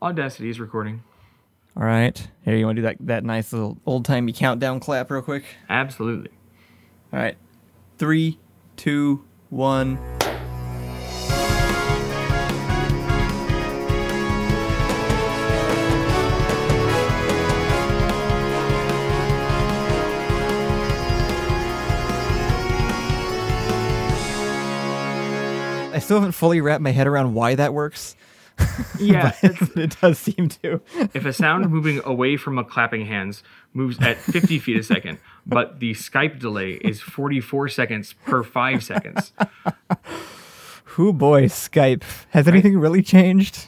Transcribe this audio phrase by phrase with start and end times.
[0.00, 1.02] Audacity is recording.
[1.76, 2.28] All right.
[2.44, 5.44] Here, you want to do that, that nice little old timey countdown clap real quick?
[5.68, 6.30] Absolutely.
[7.12, 7.36] All right.
[7.98, 8.38] Three,
[8.76, 9.98] two, one.
[25.92, 28.14] I still haven't fully wrapped my head around why that works.
[28.98, 30.80] Yeah, it does seem to.
[31.14, 35.18] if a sound moving away from a clapping hands moves at 50 feet a second,
[35.46, 39.32] but the Skype delay is 44 seconds per five seconds,
[40.84, 42.02] Who boy, Skype.
[42.30, 43.66] Has anything really changed?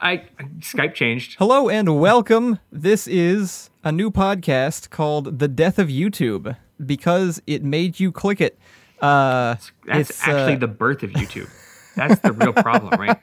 [0.00, 0.24] I
[0.60, 1.36] Skype changed.
[1.38, 2.58] Hello and welcome.
[2.72, 8.40] This is a new podcast called The Death of YouTube because it made you click
[8.40, 8.58] it.
[9.00, 11.50] Uh, That's it's, actually uh, the birth of YouTube.
[11.96, 13.18] That's the real problem, right?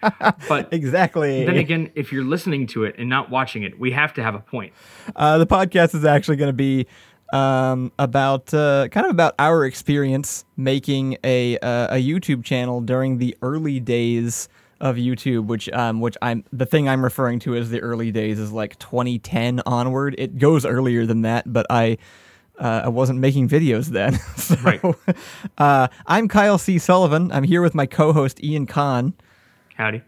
[0.48, 1.46] But exactly.
[1.46, 4.36] then again, if you're listening to it and not watching it, we have to have
[4.36, 4.74] a point.
[5.16, 6.88] Uh, the podcast is actually going to be
[7.34, 13.18] um, about uh, kind of about our experience making a uh, a YouTube channel during
[13.18, 17.70] the early days of YouTube, which um, which I'm the thing I'm referring to as
[17.70, 20.16] the early days is like 2010 onward.
[20.18, 21.98] It goes earlier than that, but I.
[22.58, 24.14] Uh, I wasn't making videos then.
[24.38, 24.82] so, Right.
[25.58, 26.78] Uh, I'm Kyle C.
[26.80, 27.32] Sullivan.
[27.32, 29.14] I'm here with my co-host Ian Kahn.
[29.76, 30.02] Howdy.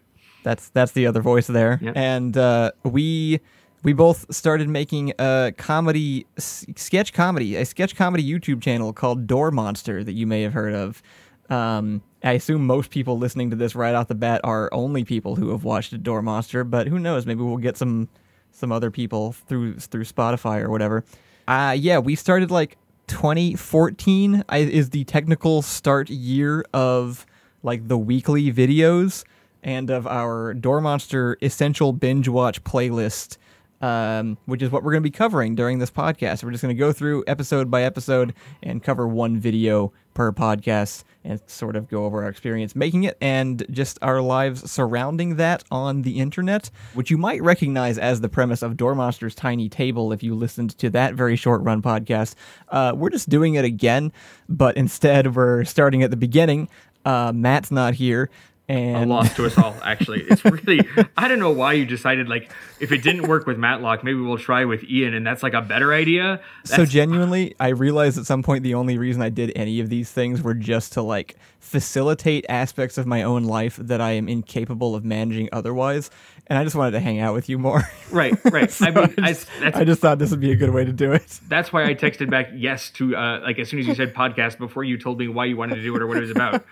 [0.44, 1.80] That's that's the other voice there.
[1.96, 3.40] And uh, we
[3.84, 9.28] we both started making a comedy s- sketch comedy, a sketch comedy YouTube channel called
[9.28, 11.02] Door Monster that you may have heard of.
[11.50, 15.36] Um, I assume most people listening to this right off the bat are only people
[15.36, 17.26] who have watched Door Monster, but who knows?
[17.26, 18.08] Maybe we'll get some
[18.52, 21.04] some other people through through Spotify or whatever.
[21.50, 27.26] Uh yeah, we started like 2014 is the technical start year of
[27.64, 29.24] like the weekly videos
[29.64, 33.38] and of our Door Monster Essential Binge Watch playlist,
[33.82, 36.44] um, which is what we're going to be covering during this podcast.
[36.44, 41.04] We're just going to go through episode by episode and cover one video per podcast
[41.24, 45.64] and sort of go over our experience making it and just our lives surrounding that
[45.72, 50.12] on the internet, which you might recognize as the premise of Door Monster's Tiny Table
[50.12, 52.36] if you listened to that very short run podcast.
[52.70, 54.12] Uh, we're just doing it again,
[54.48, 56.70] but instead we're starting at the beginning.
[57.06, 58.30] Uh, Matt's not here.
[58.70, 60.22] A loss to us all, actually.
[60.22, 60.82] It's really,
[61.18, 64.38] I don't know why you decided, like, if it didn't work with Matlock, maybe we'll
[64.38, 66.40] try with Ian, and that's like a better idea.
[66.66, 70.12] so genuinely, I realized at some point the only reason I did any of these
[70.12, 74.96] things were just to like facilitate aspects of my own life that I am incapable
[74.96, 76.10] of managing otherwise,
[76.50, 77.84] and I just wanted to hang out with you more.
[78.12, 78.82] right, right.
[78.82, 81.12] I mean, I, just, I just thought this would be a good way to do
[81.12, 81.40] it.
[81.48, 84.58] that's why I texted back yes to, uh, like, as soon as you said podcast
[84.58, 86.66] before you told me why you wanted to do it or what it was about.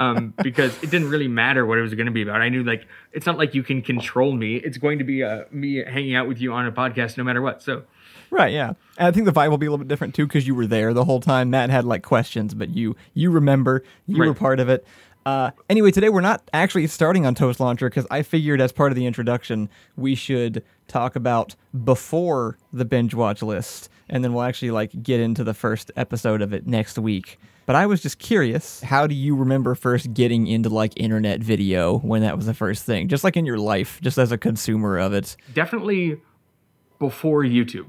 [0.00, 2.40] um, because it didn't really matter what it was going to be about.
[2.40, 4.56] I knew, like, it's not like you can control me.
[4.56, 7.42] It's going to be uh, me hanging out with you on a podcast no matter
[7.42, 7.62] what.
[7.62, 7.84] So,
[8.30, 8.72] Right, yeah.
[8.98, 10.66] And I think the vibe will be a little bit different too because you were
[10.66, 11.50] there the whole time.
[11.50, 14.84] Matt had like questions, but you you remember, you were part of it.
[15.26, 18.92] Uh, anyway, today we're not actually starting on Toast Launcher because I figured as part
[18.92, 21.54] of the introduction we should talk about
[21.84, 26.42] before the binge watch list, and then we'll actually like get into the first episode
[26.42, 27.38] of it next week.
[27.66, 31.98] But I was just curious, how do you remember first getting into like internet video
[32.00, 33.08] when that was the first thing?
[33.08, 35.36] Just like in your life, just as a consumer of it.
[35.54, 36.20] definitely
[36.98, 37.86] before YouTube.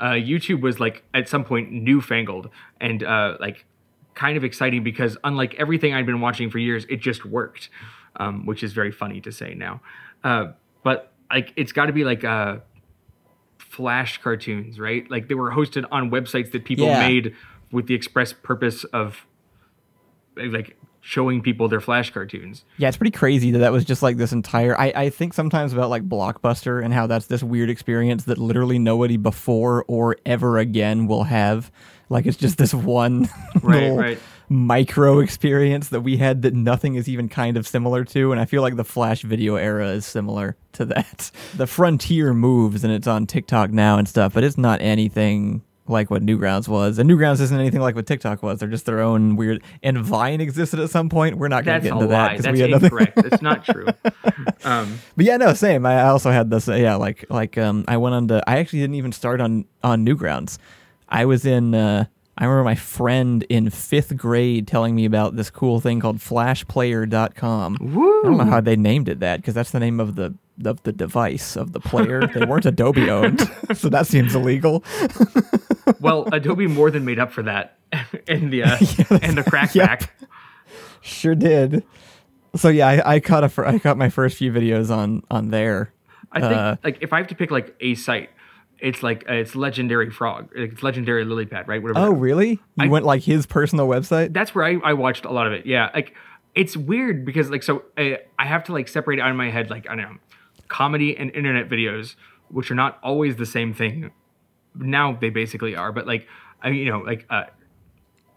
[0.00, 3.64] Uh, YouTube was like at some point newfangled and uh, like
[4.18, 7.68] kind of exciting because unlike everything I'd been watching for years, it just worked,
[8.16, 9.80] um, which is very funny to say now.
[10.24, 10.52] Uh,
[10.82, 12.56] but like it's got to be like uh,
[13.58, 15.08] flash cartoons, right?
[15.10, 16.98] Like they were hosted on websites that people Yeah.
[17.08, 17.34] made
[17.70, 19.24] with the express purpose of
[20.36, 22.64] like showing people their flash cartoons.
[22.76, 24.78] Yeah, it's pretty crazy that that was just like this entire.
[24.78, 28.78] I, I think sometimes about like Blockbuster and how that's this weird experience that literally
[28.78, 31.70] nobody before or ever again will have.
[32.08, 33.28] Like it's just this one
[33.62, 34.18] Right, little right.
[34.48, 38.32] micro experience that we had that nothing is even kind of similar to.
[38.32, 41.30] And I feel like the Flash video era is similar to that.
[41.56, 46.10] The frontier moves and it's on TikTok now and stuff, but it's not anything like
[46.10, 46.98] what Newgrounds was.
[46.98, 48.58] And Newgrounds isn't anything like what TikTok was.
[48.60, 49.62] They're just their own weird.
[49.82, 51.38] And Vine existed at some point.
[51.38, 52.28] We're not going to get into that lie.
[52.28, 53.16] because That's we had incorrect.
[53.16, 53.86] That's not true.
[54.64, 55.86] Um, But yeah, no, same.
[55.86, 56.68] I also had this.
[56.68, 58.42] Yeah, like like um, I went on to.
[58.46, 60.58] I actually didn't even start on on Newgrounds.
[61.08, 61.74] I was in.
[61.74, 62.04] Uh,
[62.36, 67.78] I remember my friend in fifth grade telling me about this cool thing called FlashPlayer.com.
[67.80, 70.34] I don't know how they named it that because that's the name of the
[70.64, 72.26] of the device of the player.
[72.26, 73.40] they weren't Adobe owned,
[73.74, 74.84] so that seems illegal.
[76.00, 77.78] well, Adobe more than made up for that
[78.26, 78.76] in the uh,
[79.22, 79.74] in the crackback.
[79.74, 80.02] Yep.
[81.00, 81.84] Sure did.
[82.54, 85.92] So yeah, I, I caught a I caught my first few videos on on there.
[86.30, 88.30] I think Uh, like if I have to pick like a site,
[88.80, 91.82] it's like uh, it's legendary frog, it's legendary lily pad, right?
[91.82, 92.06] Whatever.
[92.06, 92.50] Oh, really?
[92.50, 94.32] You I- went like his personal website?
[94.32, 95.66] that's where I, I watched a lot of it.
[95.66, 96.14] Yeah, like
[96.54, 99.70] it's weird because like so uh, I have to like separate out in my head
[99.70, 100.16] like I don't know
[100.68, 102.14] comedy and internet videos,
[102.48, 104.10] which are not always the same thing.
[104.74, 106.26] Now they basically are, but like
[106.62, 107.44] I you know like uh,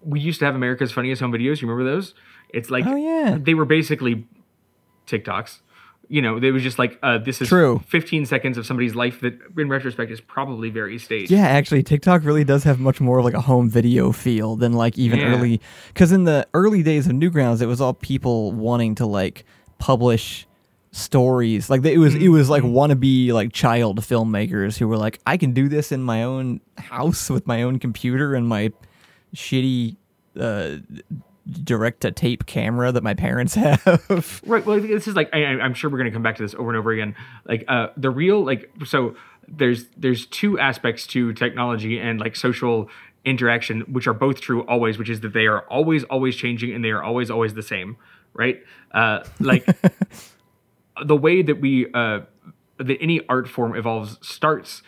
[0.03, 1.61] we used to have America's Funniest Home Videos.
[1.61, 2.13] You remember those?
[2.49, 3.37] It's like Oh, yeah.
[3.39, 4.27] they were basically
[5.07, 5.59] TikToks.
[6.11, 7.81] You know, it was just like uh, this is True.
[7.87, 11.31] 15 seconds of somebody's life that, in retrospect, is probably very staged.
[11.31, 14.73] Yeah, actually, TikTok really does have much more of like a home video feel than
[14.73, 15.27] like even Yeah.
[15.33, 15.61] early.
[15.87, 19.45] Because in the early days of Newgrounds, it was all people wanting to like
[19.77, 20.45] publish
[20.91, 21.69] stories.
[21.69, 22.75] Like it was, it was like Mm-hmm.
[22.75, 27.29] wannabe like child filmmakers who were like, I can do this in my own house
[27.29, 28.73] with my own computer and my
[29.33, 29.95] shitty
[30.37, 30.77] uh,
[31.51, 34.41] direct to tape camera that my parents have.
[34.45, 34.65] Right.
[34.65, 36.69] Well, this is like I, I'm sure we're going to come back to this over
[36.69, 37.15] and over again.
[37.45, 39.15] Like uh, the real like so
[39.47, 42.89] there's there's two aspects to technology and like social
[43.25, 46.83] interaction, which are both true always, which is that they are always always changing and
[46.83, 47.97] they are always always the same.
[48.33, 48.63] Right.
[48.91, 49.65] Uh, like
[51.05, 52.21] the way that we uh,
[52.77, 54.81] that any art form evolves starts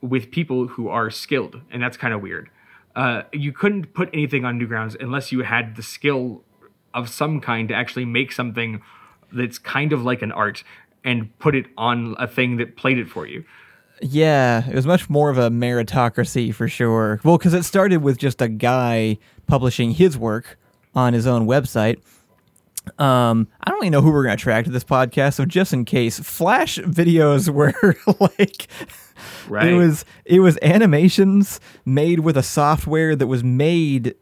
[0.00, 2.50] with people who are skilled, and that's kind of weird.
[2.96, 6.42] Uh, you couldn't put anything on Newgrounds unless you had the skill
[6.94, 8.80] of some kind to actually make something
[9.30, 10.64] that's kind of like an art
[11.04, 13.44] and put it on a thing that played it for you.
[14.02, 17.20] Yeah, it was much more of a meritocracy for sure.
[17.22, 20.58] Well, because it started with just a guy publishing his work
[20.94, 21.98] on his own website.
[22.98, 25.72] Um, I don't really know who we're going to attract to this podcast, so just
[25.72, 27.74] in case, Flash videos were
[28.20, 28.68] like
[29.48, 29.68] Right.
[29.68, 34.14] it was it was animations made with a software that was made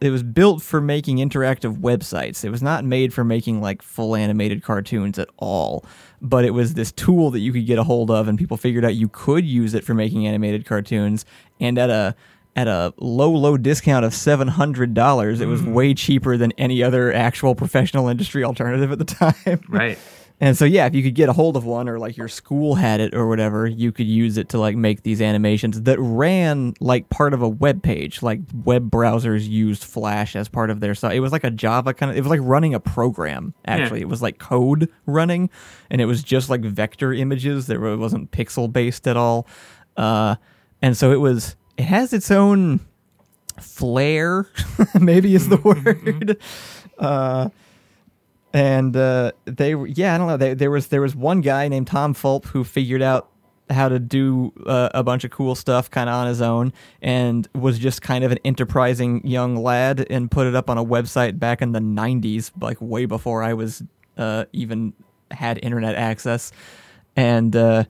[0.00, 2.44] it was built for making interactive websites.
[2.44, 5.84] It was not made for making like full animated cartoons at all.
[6.20, 8.84] But it was this tool that you could get a hold of and people figured
[8.84, 11.24] out you could use it for making animated cartoons
[11.60, 12.14] and at a
[12.56, 15.72] at a low low discount of $700 it was mm.
[15.72, 19.04] way cheaper than any other actual professional industry alternative at the
[19.44, 19.60] time.
[19.68, 19.98] right.
[20.40, 22.76] And so yeah, if you could get a hold of one or like your school
[22.76, 26.74] had it or whatever, you could use it to like make these animations that ran
[26.78, 28.22] like part of a web page.
[28.22, 31.92] Like web browsers used Flash as part of their so It was like a Java
[31.92, 34.00] kind of it was like running a program actually.
[34.00, 34.06] Yeah.
[34.06, 35.50] It was like code running
[35.90, 37.66] and it was just like vector images.
[37.66, 39.46] that it wasn't pixel based at all.
[39.96, 40.36] Uh
[40.80, 42.78] and so it was it has its own
[43.60, 44.48] flair
[45.00, 46.38] maybe is the word.
[46.96, 47.48] Uh
[48.52, 51.86] and uh, they yeah I don't know they, there was there was one guy named
[51.86, 53.30] Tom Fulp who figured out
[53.70, 56.72] how to do uh, a bunch of cool stuff kind of on his own
[57.02, 60.84] and was just kind of an enterprising young lad and put it up on a
[60.84, 63.82] website back in the 90s like way before I was
[64.16, 64.94] uh, even
[65.30, 66.52] had internet access.
[67.16, 67.84] And uh,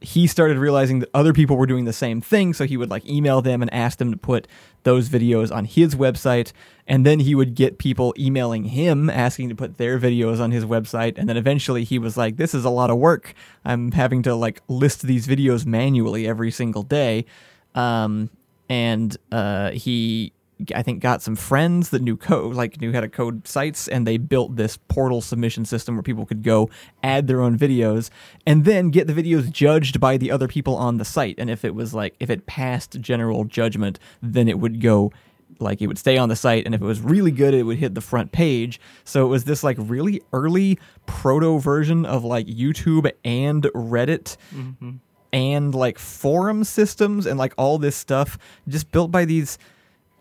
[0.00, 3.04] he started realizing that other people were doing the same thing so he would like
[3.06, 4.46] email them and ask them to put
[4.84, 6.52] those videos on his website
[6.86, 10.64] and then he would get people emailing him asking to put their videos on his
[10.64, 13.34] website and then eventually he was like this is a lot of work.
[13.64, 17.26] I'm having to like list these videos manually every single day.
[17.74, 18.30] Um,
[18.68, 20.32] and uh, he
[20.74, 24.06] I think got some friends that knew code, like knew how to code sites, and
[24.06, 26.68] they built this portal submission system where people could go
[27.02, 28.10] add their own videos
[28.46, 31.36] and then get the videos judged by the other people on the site.
[31.38, 35.12] And if it was like if it passed general judgment, then it would go
[35.60, 36.66] like it would stay on the site.
[36.66, 38.80] And if it was really good it would hit the front page.
[39.04, 44.96] So it was this like really early proto version of like youtube and reddit mm-hmm.
[45.32, 48.38] and like forum systems and like all this stuff
[48.68, 49.58] just built by these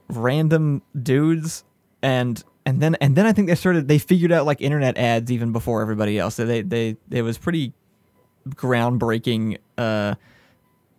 [0.10, 1.64] random dudes
[2.02, 5.32] and and then and then I think they started they figured out like internet ads
[5.32, 6.36] even before everybody else.
[6.36, 7.74] So they they it was pretty
[8.50, 10.16] groundbreaking uh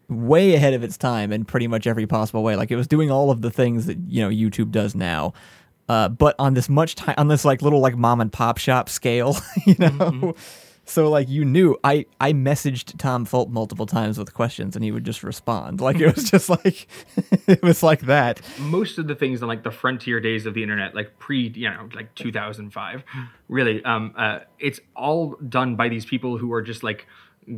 [0.08, 2.56] way ahead of its time in pretty much every possible way.
[2.56, 5.34] Like it was doing all of the things that, you know, YouTube does now.
[5.88, 8.88] Uh, but on this much time on this like little like mom and pop shop
[8.88, 9.36] scale,
[9.66, 10.34] you know.
[10.88, 14.90] So like you knew I I messaged Tom Fulp multiple times with questions and he
[14.90, 15.80] would just respond.
[15.88, 16.86] Like it was just like
[17.46, 18.42] it was like that.
[18.58, 21.70] most of the things in like the frontier days of the internet, like pre, you
[21.70, 23.04] know, like 2005,
[23.48, 27.06] really, um, uh, it's all done by these people who are just like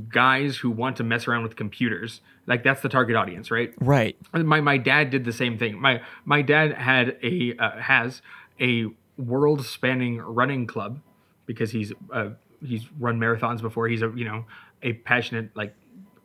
[0.09, 2.21] guys who want to mess around with computers.
[2.47, 3.75] Like that's the target audience, right?
[3.81, 4.17] Right.
[4.33, 5.81] My my dad did the same thing.
[5.81, 8.23] My my dad had a uh, has
[8.61, 11.01] a world spanning running club
[11.47, 12.31] because he's uh,
[12.65, 13.89] he's run marathons before.
[13.89, 14.45] He's a you know
[14.83, 15.75] a passionate like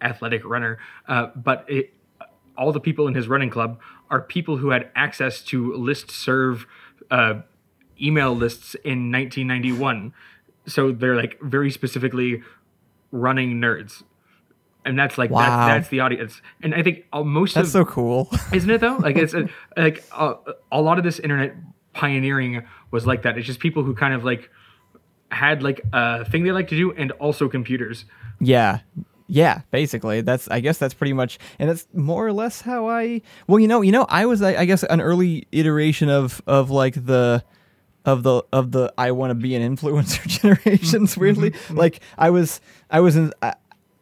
[0.02, 0.78] athletic runner.
[1.08, 1.94] Uh, but it
[2.58, 6.66] all the people in his running club are people who had access to list serve
[7.12, 7.42] uh,
[8.02, 10.14] email lists in 1991.
[10.68, 12.42] So they're like very specifically
[13.12, 14.04] running nerds,
[14.84, 15.42] and that's like Wow.
[15.68, 16.42] that's, that's the audience.
[16.64, 18.30] And I think uh, most That's of so cool.
[18.54, 18.96] isn't it though?
[18.98, 20.36] Like it's a, like uh,
[20.72, 21.56] a lot of this internet
[21.94, 23.38] pioneering was like that.
[23.38, 24.50] It's just people who kind of like
[25.32, 28.06] had like a thing they like to do and also computers.
[28.40, 28.80] Yeah.
[29.28, 30.22] Yeah, basically.
[30.22, 33.68] That's I guess that's pretty much and that's more or less how I Well, you
[33.68, 37.44] know, you know, I was I, I guess an early iteration of of like the
[38.06, 41.22] of the of the I want to be an influencer generations mm-hmm.
[41.22, 41.52] weirdly.
[41.52, 41.60] Mm-hmm.
[41.60, 41.78] Mm-hmm.
[41.78, 43.56] Like I was I was in I,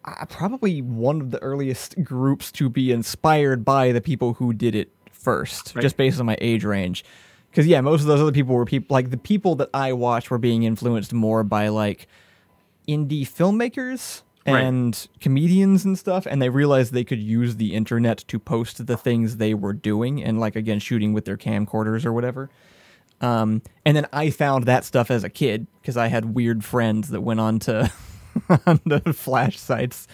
[0.03, 4.75] I, probably one of the earliest groups to be inspired by the people who did
[4.75, 5.81] it first, Right.
[5.81, 7.05] just based on my age range.
[7.53, 10.31] Cuz yeah, most of those other people were people like the people that I watched
[10.31, 12.07] were being influenced more by like
[12.87, 14.61] indie filmmakers Right.
[14.61, 18.97] and comedians and stuff and they realized they could use the internet to post the
[18.97, 22.49] things they were doing and like again shooting with their camcorders or whatever
[23.21, 27.07] um, and then i found that stuff as a kid because i had weird friends
[27.07, 27.89] that went on to
[28.67, 30.09] on the flash sites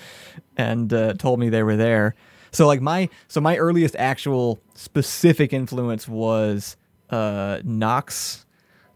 [0.55, 2.13] and uh, told me they were there
[2.51, 6.77] so like my so my earliest actual specific influence was
[7.09, 8.45] uh knox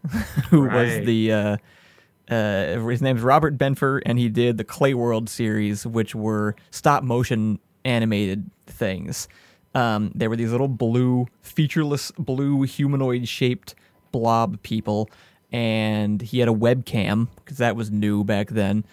[0.50, 1.56] who was the uh
[2.28, 7.02] uh, his name's Robert Benfer, and he did the Clay World series, which were stop
[7.02, 9.28] motion animated things.
[9.74, 13.74] Um, there were these little blue, featureless, blue humanoid shaped
[14.12, 15.10] blob people,
[15.52, 18.84] and he had a webcam because that was new back then.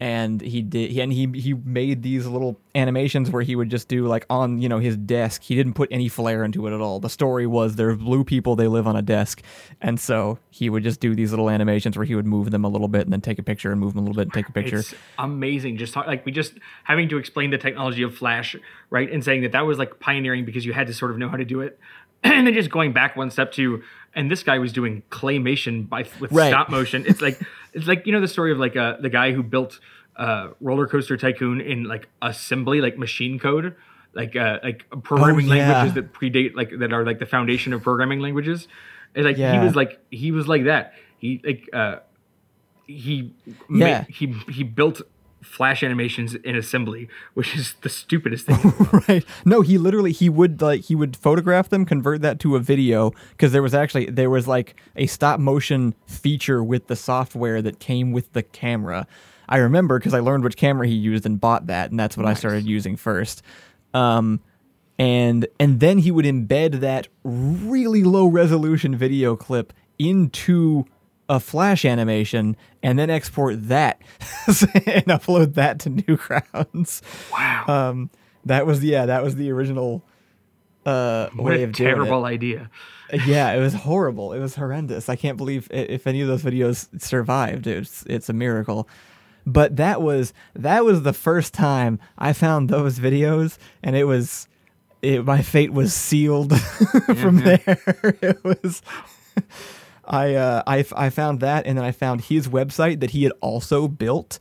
[0.00, 4.06] And he did, and he he made these little animations where he would just do
[4.06, 5.42] like on you know his desk.
[5.42, 7.00] He didn't put any flair into it at all.
[7.00, 9.42] The story was there's blue people, they live on a desk,
[9.80, 12.68] and so he would just do these little animations where he would move them a
[12.68, 14.48] little bit and then take a picture and move them a little bit and take
[14.48, 14.78] a picture.
[14.78, 15.78] It's amazing.
[15.78, 18.54] Just talk, like we just having to explain the technology of Flash,
[18.90, 21.28] right, and saying that that was like pioneering because you had to sort of know
[21.28, 21.78] how to do it,
[22.24, 23.82] and then just going back one step to,
[24.14, 26.48] and this guy was doing claymation by with Right.
[26.50, 27.04] stop motion.
[27.06, 27.40] It's like
[27.72, 29.78] it's like you know the story of like uh, the guy who built
[30.16, 33.74] uh, Roller Coaster Tycoon in like assembly, like machine code.
[34.14, 35.68] Like uh, like programming Oh, yeah.
[35.68, 38.66] languages that predate like that are like the foundation of programming languages.
[39.14, 39.58] It's like Yeah.
[39.60, 40.94] he was like he was like that.
[41.18, 41.96] He like uh
[42.86, 43.32] he
[43.68, 44.04] ma- Yeah.
[44.08, 45.02] he he built
[45.42, 48.56] flash animations in assembly which is the stupidest thing
[49.08, 49.24] right.
[49.44, 53.12] No he literally he would like he would photograph them convert that to a video
[53.30, 57.78] because there was actually there was like a stop motion feature with the software that
[57.78, 59.06] came with the camera.
[59.48, 62.26] I remember because i learned which camera he used and bought that and that's what
[62.26, 63.42] i started using first.
[63.94, 64.40] Um
[64.98, 70.84] and and then he would embed that really low resolution video clip into
[71.28, 74.00] a flash animation and then export that
[74.46, 78.10] and upload that to newgrounds wow um,
[78.48, 80.02] that was yeah, that was the original
[80.84, 82.70] uh, what way a of doing terrible idea.
[83.26, 84.32] Yeah, it was horrible.
[84.32, 85.08] It was horrendous.
[85.08, 87.66] I can't believe if any of those videos survived.
[87.66, 88.88] It's it's a miracle.
[89.46, 94.46] But that was that was the first time I found those videos, and it was
[95.00, 96.58] it, my fate was sealed
[97.16, 97.56] from yeah.
[97.56, 98.16] there.
[98.22, 98.82] it was.
[100.08, 103.32] I, uh, I I found that, and then I found his website that he had
[103.40, 104.38] also built,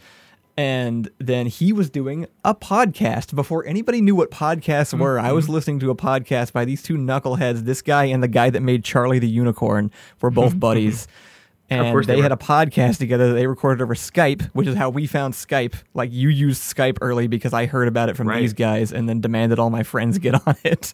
[0.57, 5.19] and then he was doing a podcast before anybody knew what podcasts were.
[5.19, 7.65] I was listening to a podcast by these two knuckleheads.
[7.65, 11.07] This guy and the guy that made Charlie the Unicorn were both buddies.
[11.69, 14.89] And they, they had a podcast together that they recorded over Skype, which is how
[14.89, 15.75] we found Skype.
[15.93, 18.39] Like you used Skype early because I heard about it from Right.
[18.39, 20.93] these guys and then demanded all my friends get on it.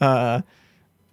[0.00, 0.40] Uh,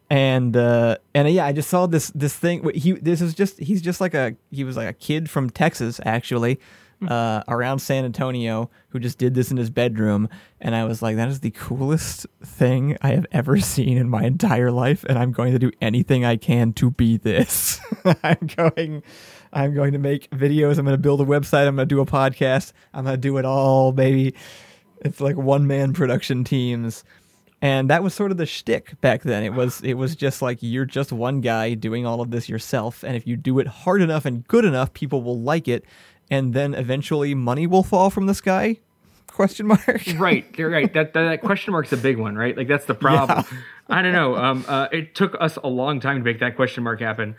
[0.10, 2.68] and uh, and yeah, I just saw this this thing.
[2.74, 6.00] He this is just he's just like a he was like a kid from Texas
[6.06, 6.60] actually,
[7.08, 10.30] uh, around San Antonio who just did this in his bedroom,
[10.62, 14.24] and I was like, that is the coolest thing I have ever seen in my
[14.24, 17.82] entire life, and I'm going to do anything I can to be this.
[18.24, 19.04] I'm going.
[19.54, 20.78] I'm going to make videos.
[20.78, 21.68] I'm going to build a website.
[21.68, 22.74] I'm going to do a podcast.
[22.94, 24.36] I'm going to do it all, baby.
[25.02, 27.06] It's like one man production teams
[27.62, 29.44] and that was sort of the shtick back then.
[29.44, 33.04] It was it was just like you're just one guy doing all of this yourself,
[33.04, 35.84] and if you do it hard enough and good enough, people will like it,
[36.30, 38.78] and then eventually money will fall from the sky?
[39.28, 40.04] Question mark.
[40.18, 42.96] right you're right that, that that question mark's a big one right like that's the
[42.96, 43.46] problem
[43.88, 46.84] i don't know um uh, it took us a long time to make that question
[46.84, 47.36] mark happen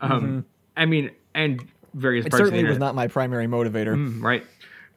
[0.00, 0.46] um
[0.78, 1.62] i mean and
[1.92, 3.94] various It parts certainly was not my primary motivator.
[3.94, 4.46] Mm, right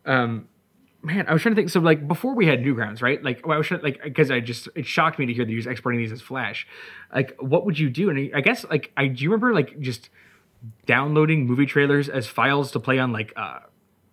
[0.06, 0.48] um
[1.06, 3.56] man i was trying to think so like before we had newgrounds right like well,
[3.56, 5.68] i was trying like because i just it shocked me to hear that he was
[5.68, 6.68] exporting these as flash
[7.14, 10.10] like what would you do and i guess like i do you remember like just
[10.86, 13.60] downloading movie trailers as files to play on like uh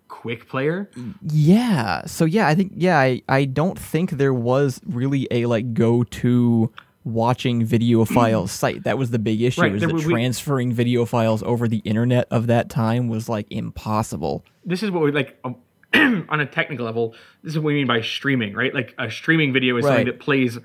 [0.08, 0.90] quick player
[1.22, 2.04] Yeah.
[2.04, 6.04] So yeah, I think yeah, I, I don't think there was really a like go
[6.04, 6.70] to
[7.04, 8.84] watching video files site.
[8.84, 12.28] That was the big issue Right, is that we- transferring video files over the internet
[12.30, 14.44] of that time was like impossible.
[14.66, 15.56] this is what we like um,
[16.28, 18.74] on a technical level, this is what we mean by streaming, right?
[18.74, 20.58] Like a streaming video is something that plays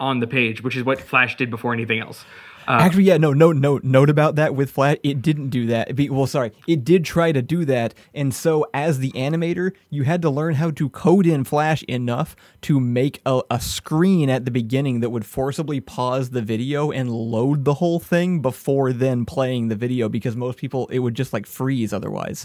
[0.00, 2.24] on the page, which is what Flash did before anything else.
[2.68, 3.80] Uh, Actually, yeah, no, no, no.
[3.82, 5.96] Note about that with Flash, it didn't do that.
[5.96, 10.02] Be- Well, sorry, it did try to do that, and so as the animator, you
[10.02, 14.44] had to learn how to code in Flash enough to make a, a screen at
[14.44, 19.24] the beginning that would forcibly pause the video and load the whole thing before then
[19.24, 22.44] playing the video, because most people it would just like freeze otherwise.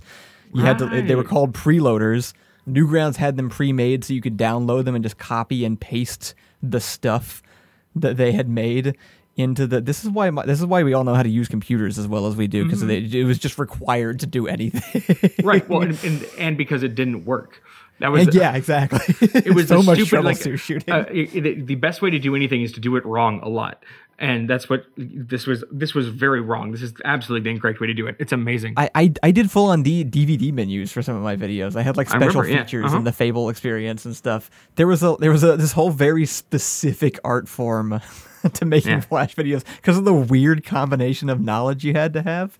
[0.54, 0.86] You had to.
[0.88, 1.30] They were Right.
[1.30, 2.34] called preloaders.
[2.68, 6.80] Newgrounds had them pre-made, so you could download them and just copy and paste the
[6.80, 7.44] stuff
[7.96, 8.96] that they had made
[9.36, 9.82] into the.
[9.82, 12.08] This is why my, this is why we all know how to use computers as
[12.08, 15.04] well as we do because it was just required to do anything.
[15.44, 15.68] right.
[15.68, 17.62] Well, and, and, and because it didn't work.
[18.00, 19.00] That was yeah, exactly.
[19.22, 20.92] it was so much stupid like troubleshooting.
[20.92, 23.50] uh, it- it- the best way to do anything is to do it wrong a
[23.50, 23.84] lot
[24.20, 27.88] and that's what this was this was very wrong this is absolutely the incorrect way
[27.88, 31.02] to do it it's amazing I, I I did full on D, DVD menus for
[31.02, 31.76] some of my videos.
[31.76, 32.98] I had like special remember, yeah, features uh-huh.
[32.98, 34.50] in the Fable experience and stuff.
[34.76, 38.02] There was a there was a this whole very specific art form
[38.54, 39.00] to making Yeah.
[39.10, 42.58] Flash videos because of the weird combination of knowledge you had to have.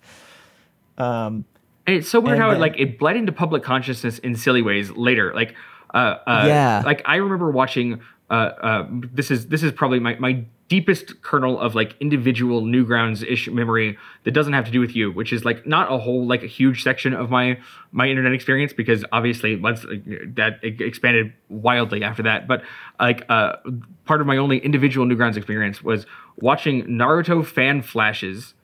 [0.98, 1.44] Um,
[1.86, 4.90] And it's so weird how it like it bled into public consciousness in silly ways
[4.90, 5.32] later.
[5.34, 5.54] Like,
[5.92, 6.82] uh, uh, Yeah.
[6.84, 8.00] Like I remember watching.
[8.30, 13.22] Uh, uh, this is this is probably my my deepest kernel of like individual Newgrounds
[13.22, 16.26] ish memory that doesn't have to do with you, which is like not a whole
[16.26, 17.58] like a huge section of my
[17.92, 19.96] my internet experience because obviously once uh,
[20.34, 22.48] that expanded wildly after that.
[22.48, 22.62] But
[22.98, 23.56] like uh,
[24.04, 26.06] part of my only individual Newgrounds experience was
[26.36, 28.54] watching Naruto fan flashes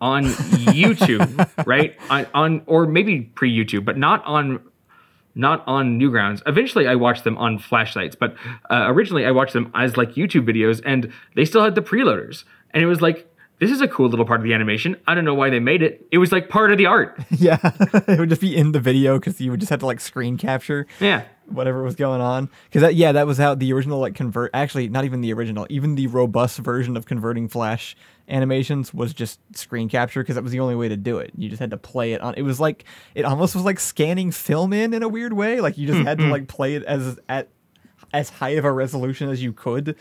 [0.00, 1.96] on YouTube, right?
[2.10, 4.60] On, on or maybe pre YouTube, but not on
[5.36, 6.42] not on Newgrounds.
[6.46, 8.34] Eventually, I watched them on flashlights, but
[8.70, 12.44] uh, originally I watched them as like YouTube videos, and they still had the preloaders,
[12.72, 13.30] and it was like.
[13.58, 14.96] This is a cool little part of the animation.
[15.06, 16.06] I don't know why they made it.
[16.12, 17.18] It was like part of the art.
[17.30, 20.00] yeah, it would just be in the video because you would just have to like
[20.00, 20.86] screen capture.
[21.00, 21.24] Yeah.
[21.46, 24.88] whatever was going on because that yeah that was how the original like convert actually
[24.88, 27.96] not even the original even the robust version of converting flash
[28.28, 31.48] animations was just screen capture because that was the only way to do it you
[31.48, 34.72] just had to play it on it was like it almost was like scanning film
[34.72, 36.32] in in a weird way like you just had to mm-hmm.
[36.32, 37.48] like play it as at
[38.12, 39.96] as high of a resolution as you could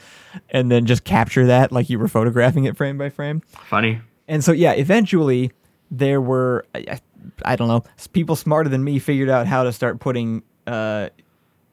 [0.49, 3.99] and then just capture that like you were photographing it frame by frame Funny.
[4.27, 5.51] and so yeah, eventually
[5.91, 6.99] there were I,
[7.43, 11.09] I- don't know people smarter than me figured out how to start putting uh,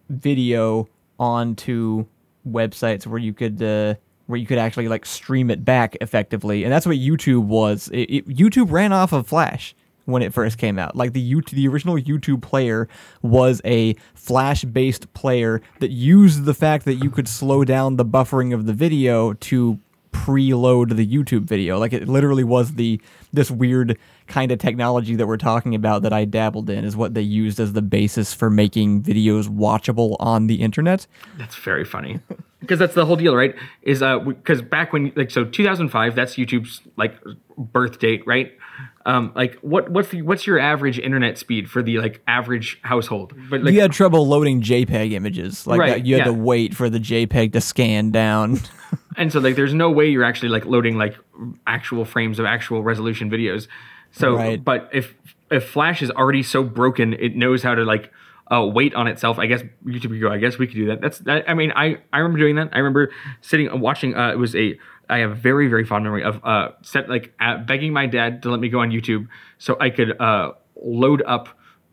[0.09, 2.07] video onto
[2.49, 3.95] websites where you could uh,
[4.27, 7.89] where you could actually like stream it back effectively, and that's what YouTube was.
[7.93, 9.75] It, it, YouTube ran off of Flash
[10.13, 10.95] when it first came out.
[10.95, 12.89] Like the YouTube, the original YouTube player
[13.23, 18.55] was a Flash-based player that used the fact that you could slow down the buffering
[18.55, 19.79] of the video to
[20.13, 21.79] preload the YouTube video.
[21.79, 23.01] Like it literally was the
[23.33, 23.99] this weird
[24.29, 27.59] kind of technology that we're talking about that I dabbled in is what they used
[27.59, 31.07] as the basis for making videos watchable on the internet.
[31.39, 32.21] That's very funny.
[32.63, 33.57] Because that's the whole deal, right?
[33.83, 37.19] Is uh because back when like so 2005, that's YouTube's like
[37.59, 38.57] birth date, right?
[39.05, 43.33] Um, like what what's the what's your average internet speed for the like average household?
[43.51, 45.67] But like you had trouble loading JPEG images.
[45.67, 48.61] Like Right, you had to wait for the JPEG to scan down.
[49.17, 51.17] and so like there's no way you're actually like loading like
[51.67, 53.67] actual frames of actual resolution videos.
[54.13, 54.63] So Right.
[54.63, 55.15] but if
[55.51, 58.13] if Flash is already so broken, it knows how to like
[58.53, 59.39] uh, wait on itself.
[59.39, 60.31] I guess YouTube could go.
[60.31, 61.01] I guess we could do that.
[61.01, 62.69] That's that, I mean I I remember doing that.
[62.73, 64.15] I remember sitting watching.
[64.15, 64.79] Uh, it was a
[65.13, 67.35] I have a very very fond memory of uh set like
[67.67, 71.49] begging my dad to let me go on YouTube so I could uh load up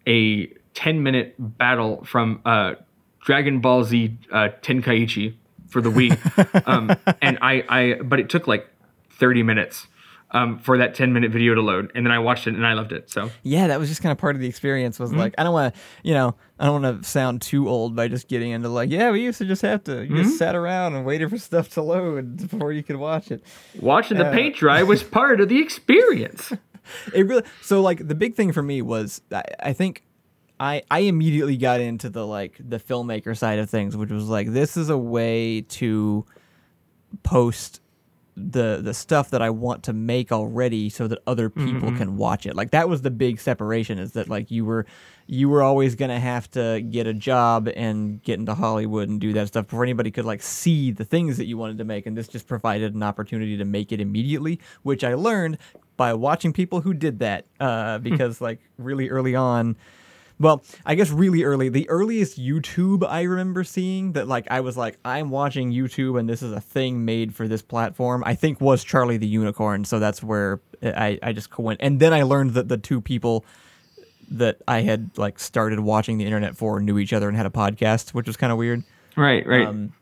[0.07, 2.75] a 10 minute battle from uh
[3.21, 5.35] Dragon Ball Z uh, Tenkaichi
[5.67, 6.17] for the Wii.
[6.67, 8.67] um, and I, I, but it took like
[9.11, 9.87] 30 minutes
[10.31, 11.91] um, for that 10 minute video to load.
[11.95, 13.09] And then I watched it and I loved it.
[13.09, 14.99] So yeah, that was just kind of part of the experience.
[14.99, 15.19] Was mm-hmm.
[15.19, 18.07] like I don't want to, you know, I don't want to sound too old by
[18.07, 20.37] just getting into like, yeah, we used to just have to, you just mm-hmm.
[20.37, 23.43] sat around and waited for stuff to load before you could watch it.
[23.79, 26.53] watching the uh, paint dry was part of the experience.
[27.13, 30.03] it really so like the big thing for me was I, I think
[30.59, 34.51] I I immediately got into the like the filmmaker side of things, which was like
[34.51, 36.25] this is a way to
[37.23, 37.81] post
[38.39, 42.09] the the stuff that I want to make already so that other mm-hmm, people can
[42.09, 42.17] mm-hmm.
[42.17, 42.55] watch it.
[42.55, 44.85] Like that was the big separation is that like you were
[45.27, 49.21] you were always going to have to get a job and get into Hollywood and
[49.21, 52.07] do that stuff before anybody could like see the things that you wanted to make
[52.07, 55.59] and this just provided an opportunity to make it immediately, which I learned
[55.97, 58.03] by watching people who did that uh, hmm.
[58.03, 59.75] because like really early on
[60.39, 61.69] well, I guess really early.
[61.69, 66.29] The earliest YouTube I remember seeing that like I was like I'm watching YouTube and
[66.29, 68.23] this is a thing made for this platform.
[68.25, 69.85] I think was Charlie the Unicorn.
[69.85, 71.81] So that's where I I just went.
[71.81, 73.45] And then I learned that the two people
[74.31, 77.51] that I had like started watching the internet for knew each other and had a
[77.51, 78.83] podcast, which was kind of weird.
[79.17, 79.67] Right, right.
[79.67, 79.93] Um,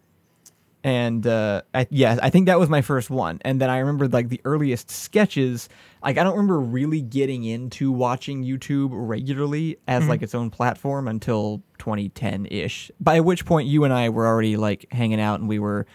[0.83, 3.39] and uh, I, yeah, I think that was my first one.
[3.41, 5.67] And then I remember like the earliest sketches.
[6.03, 10.09] Like I don't remember really getting into watching YouTube regularly as Mm-hmm.
[10.09, 12.91] like its own platform until 2010 ish.
[12.99, 15.85] By which point you and I were already like hanging out, and we were.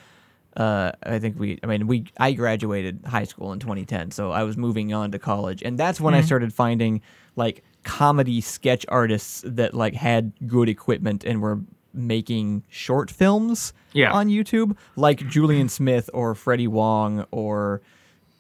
[0.55, 1.59] Uh, I think we.
[1.63, 2.05] I mean, we.
[2.19, 5.99] I graduated high school in 2010, so I was moving on to college, and that's
[5.99, 7.01] when I started finding
[7.37, 11.61] like comedy sketch artists that like had good equipment and were
[11.95, 14.13] making short films Yeah.
[14.13, 17.81] on YouTube, like Julian Smith or Freddie Wong or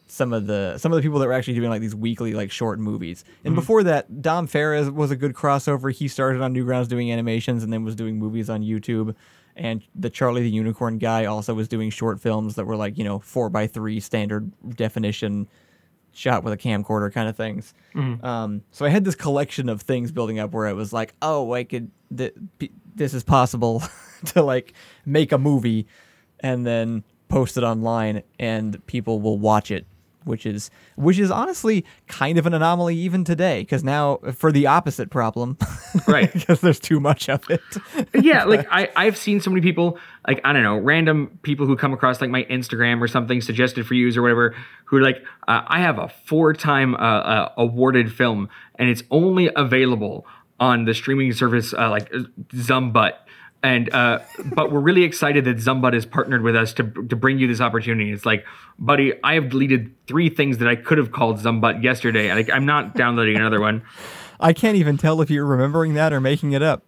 [0.07, 2.51] some of the some of the people that were actually doing like these weekly like
[2.51, 3.25] short movies.
[3.45, 5.91] And before that, Dom Ferris was a good crossover.
[5.93, 9.15] He started on Newgrounds doing animations and then was doing movies on YouTube.
[9.57, 13.05] And the Charlie the Unicorn guy also was doing short films that were like you
[13.05, 15.49] know four by three standard definition
[16.15, 17.73] shot with a camcorder kind of things.
[17.95, 21.55] Um, so I had this collection of things building up where I was like, oh,
[21.55, 23.83] I could, th- p- this is possible
[24.26, 24.72] to like
[25.05, 25.87] make a movie
[26.40, 29.87] and then post it online and people will watch it.
[30.24, 34.68] Which is which is honestly kind of an anomaly even today because now for the
[34.68, 35.59] opposite problem,
[36.07, 36.33] Right.
[36.33, 37.61] Because there's too much of it.
[38.24, 41.76] yeah, like I, I've seen so many people, like I don't know, random people who
[41.76, 45.18] come across like my Instagram or something suggested for use or whatever, who are like,
[45.48, 50.26] uh, I have a four-time uh, uh, awarded film, and it's only available
[50.62, 52.09] on the streaming service uh, like
[52.55, 53.14] Zumbut.
[53.64, 57.38] And uh, but we're really excited that Zumbut has partnered with us to to bring
[57.38, 58.11] you this opportunity.
[58.12, 58.44] It's like,
[58.79, 62.33] buddy, I have deleted three things that I could have called Zumbut yesterday.
[62.35, 63.83] Like I'm not downloading another one.
[64.40, 66.83] I can't even tell if you're remembering that or making it up.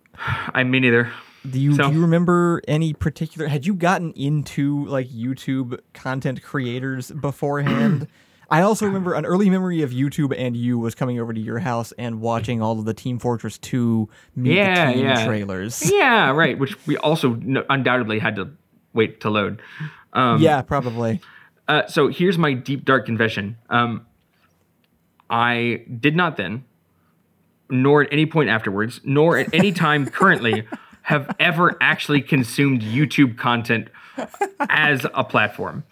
[0.52, 1.12] I mean, neither.
[1.48, 3.46] Do you So- do you remember any particular?
[3.48, 8.08] Had you gotten into like YouTube content creators beforehand?
[8.50, 11.59] I also remember an early memory of YouTube and you was coming over to your
[11.61, 15.26] house and watching all of the Team Fortress 2 Meet Yeah, the Team yeah.
[15.26, 15.90] trailers.
[15.92, 16.59] Yeah, right.
[16.59, 18.50] Which we also no- undoubtedly had to
[18.92, 19.62] wait to load.
[20.12, 21.20] Um, yeah, probably.
[21.66, 23.57] Uh, so here's my deep dark confession.
[23.70, 24.07] Um,
[25.30, 26.64] I did not then,
[27.70, 30.66] nor at any point afterwards, nor at any time currently,
[31.02, 33.88] have ever actually consumed YouTube content
[34.61, 35.85] as a platform.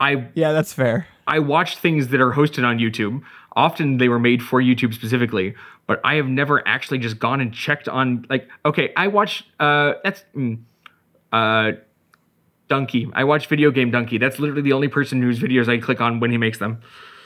[0.00, 1.06] I Yeah, that's fair.
[1.26, 3.22] I watch things that are hosted on YouTube.
[3.56, 5.54] Often they were made for YouTube specifically,
[5.86, 9.94] but I have never actually just gone and checked on like okay, I watch uh
[10.02, 10.60] that's mm,
[11.32, 11.72] uh
[12.68, 13.10] Dunkey.
[13.14, 14.18] I watch video game Dunkey.
[14.18, 16.80] That's literally the only person whose videos I click on when he makes them.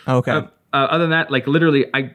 [0.07, 0.33] Okay.
[0.33, 2.15] Uh, uh, other than that, like literally, I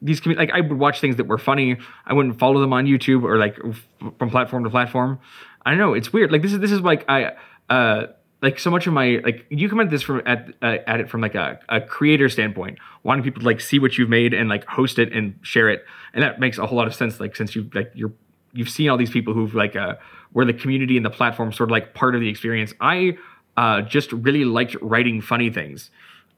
[0.00, 1.78] these commu- like I would watch things that were funny.
[2.06, 3.86] I wouldn't follow them on YouTube or like f-
[4.18, 5.18] from platform to platform.
[5.64, 5.94] I don't know.
[5.94, 6.32] It's weird.
[6.32, 7.32] Like this is this is like I
[7.70, 8.06] uh
[8.42, 11.08] like so much of my like you come at this from at uh, at it
[11.08, 14.48] from like a, a creator standpoint, wanting people to like see what you've made and
[14.48, 17.20] like host it and share it, and that makes a whole lot of sense.
[17.20, 18.12] Like since you like you're
[18.52, 19.94] you've seen all these people who've like uh
[20.32, 22.74] where the community and the platform sort of like part of the experience.
[22.80, 23.16] I
[23.56, 25.90] uh just really liked writing funny things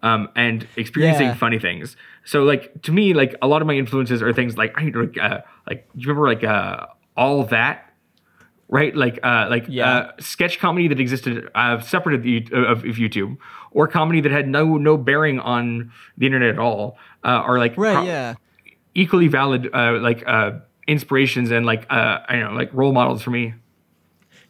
[0.03, 1.35] um, and experiencing Yeah.
[1.35, 1.97] funny things.
[2.25, 5.17] So like to me, like a lot of my influences are things like I like
[5.19, 6.87] uh, like you remember like uh,
[7.17, 7.84] all that,
[8.75, 8.95] right?
[8.95, 9.89] Like uh, like Yeah.
[9.89, 13.39] uh, sketch comedy that existed uh, separate of, the, of, of YouTube,
[13.71, 17.75] or comedy that had no no bearing on the internet at all, uh, are like
[17.79, 18.35] right, pro- yeah.
[18.95, 20.51] equally valid uh, like uh,
[20.89, 23.55] inspirations and like uh, I don't know like role models for me.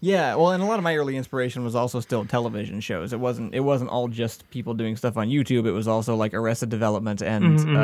[0.01, 3.13] Yeah, well, and a lot of my early inspiration was also still television shows.
[3.13, 5.67] It wasn't it wasn't all just people doing stuff on YouTube.
[5.67, 7.77] It was also like Arrested Development and Mm-hmm,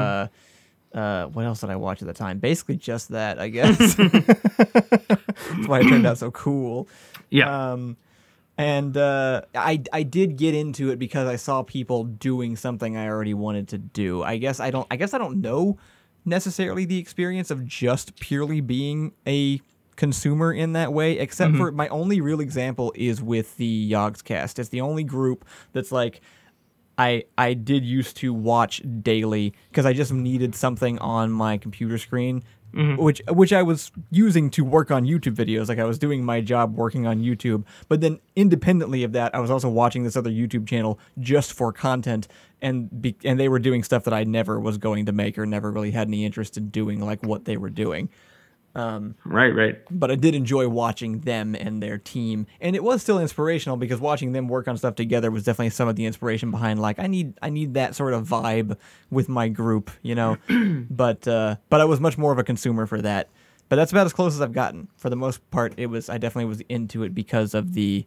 [0.95, 2.39] uh, what else did I watch at the time?
[2.39, 3.95] Basically, just that, I guess.
[3.95, 6.89] That's why it turned out so cool.
[7.31, 7.73] Yeah.
[7.73, 7.97] Um,
[8.59, 13.09] and uh, I I did get into it because I saw people doing something I
[13.09, 14.23] already wanted to do.
[14.23, 15.79] I guess I don't I guess I don't know
[16.25, 19.61] necessarily the experience of just purely being a
[19.97, 24.59] consumer in that way, except for my only real example is with the Yogscast.
[24.59, 26.21] It's the only group that's like
[27.01, 31.97] I I did used to watch daily because I just needed something on my computer
[31.97, 32.43] screen,
[32.75, 33.03] mm-hmm.
[33.03, 35.69] which which I was using to work on YouTube videos.
[35.71, 39.41] Like I was doing my job working on YouTube, but then independently of that, I
[39.41, 42.29] was also watching this other YouTube channel just for content,
[42.61, 45.47] and be, and they were doing stuff that I never was going to make or
[45.47, 48.11] never really had any interest in doing, like what they were doing
[48.75, 49.55] right.
[49.55, 49.79] Right.
[49.91, 54.01] but I did enjoy watching them and their team, and it was still inspirational because
[54.01, 57.07] watching them work on stuff together was definitely some of the inspiration behind like I
[57.07, 58.77] need I need that sort of vibe
[59.11, 60.37] with my group, you know.
[60.91, 63.29] but uh, but I was much more of a consumer for that.
[63.69, 64.89] But that's about as close as I've gotten.
[64.97, 68.07] For the most part, it was I definitely was into it because of the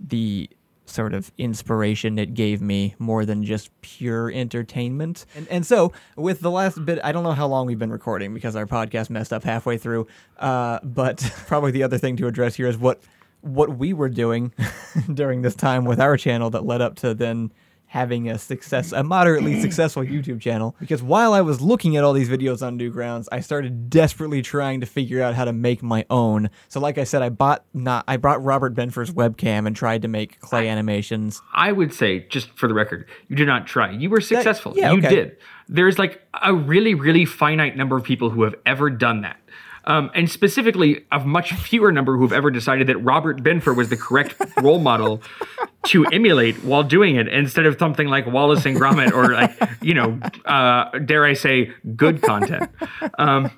[0.00, 0.50] the
[0.86, 5.26] sort of inspiration it gave me more than just pure entertainment.
[5.34, 8.34] And and so with the last bit, I don't know how long we've been recording
[8.34, 10.06] because our podcast messed up halfway through.
[10.38, 13.02] Uh, but probably the other thing to address here is what
[13.40, 14.52] what we were doing
[15.14, 17.52] during this time with our channel that led up to then
[17.94, 20.74] having a success, a moderately successful YouTube channel.
[20.80, 24.80] Because while I was looking at all these videos on Newgrounds, I started desperately trying
[24.80, 26.50] to figure out how to make my own.
[26.68, 30.08] So, like I said, I bought not I brought Robert Benfer's webcam and tried to
[30.08, 31.40] make clay animations.
[31.54, 33.92] I would say, just for the record, you did not try.
[33.92, 34.74] You were successful.
[34.76, 35.08] yeah, you okay.
[35.10, 35.36] did.
[35.68, 39.38] There's like a really, really finite number of people who have ever done that.
[39.86, 43.88] Um, and specifically, a much fewer number who have ever decided that Robert Benfer was
[43.88, 45.22] the correct role model
[45.86, 49.94] to emulate while doing it instead of something like Wallace and Gromit or like, you
[49.94, 52.70] know, uh, dare I say, good content.
[53.18, 53.50] Um,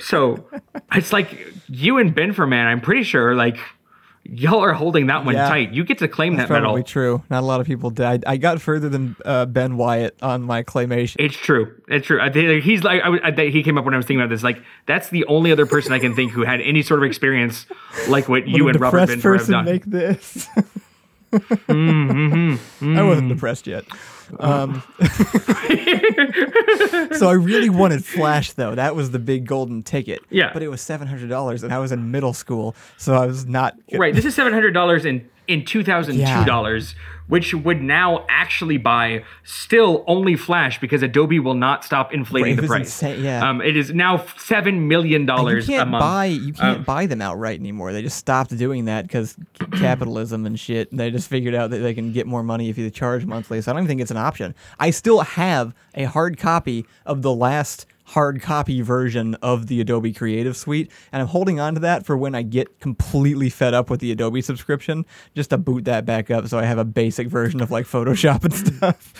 [0.00, 0.48] so
[0.94, 3.58] it's like you and Benfer, man, I'm pretty sure like
[4.32, 5.48] y'all are holding that one Yeah.
[5.48, 5.72] tight.
[5.72, 6.64] You get to claim that medal.
[6.66, 7.22] Probably true.
[7.30, 8.24] Not a lot of people did.
[8.26, 11.16] I, I got further than uh, Ben Wyatt on my claymation.
[11.18, 11.74] It's true.
[11.88, 12.20] It's true.
[12.20, 14.42] I think he's like I, I he came up when I was thinking about this.
[14.42, 17.66] Like that's the only other person I can think who had any sort of experience
[18.08, 19.64] like what you and Robert Benfer have done.
[19.64, 20.48] make this?
[21.38, 22.98] Mm-hmm.
[22.98, 23.84] I wasn't depressed yet.
[24.40, 24.82] Um,
[27.16, 28.74] so I really wanted Flash, though.
[28.74, 30.20] That was the big golden ticket.
[30.30, 30.52] Yeah.
[30.52, 33.46] But it was seven hundred dollars, and I was in middle school, so I was
[33.46, 33.76] not.
[33.92, 34.14] right.
[34.14, 36.94] This is seven hundred dollars in in two thousand two dollars,
[37.28, 42.62] which would now actually buy still only Flash because Adobe will not stop inflating Right,
[42.62, 42.80] the price.
[43.02, 43.48] insane, yeah.
[43.48, 46.00] Um, it is now seven million dollars a month.
[46.02, 47.92] buy you can't Um, buy them outright anymore.
[47.92, 49.36] They just stopped doing that because
[49.72, 50.94] capitalism and shit.
[50.96, 53.60] They just figured out that they can get more money if you charge monthly.
[53.60, 54.54] So I don't even think it's an option.
[54.78, 60.12] I still have a hard copy of the last hard copy version of the Adobe
[60.12, 63.90] Creative Suite, and I'm holding on to that for when I get completely fed up
[63.90, 67.28] with the Adobe subscription, just to boot that back up so I have a basic
[67.28, 69.12] version of like Photoshop and stuff.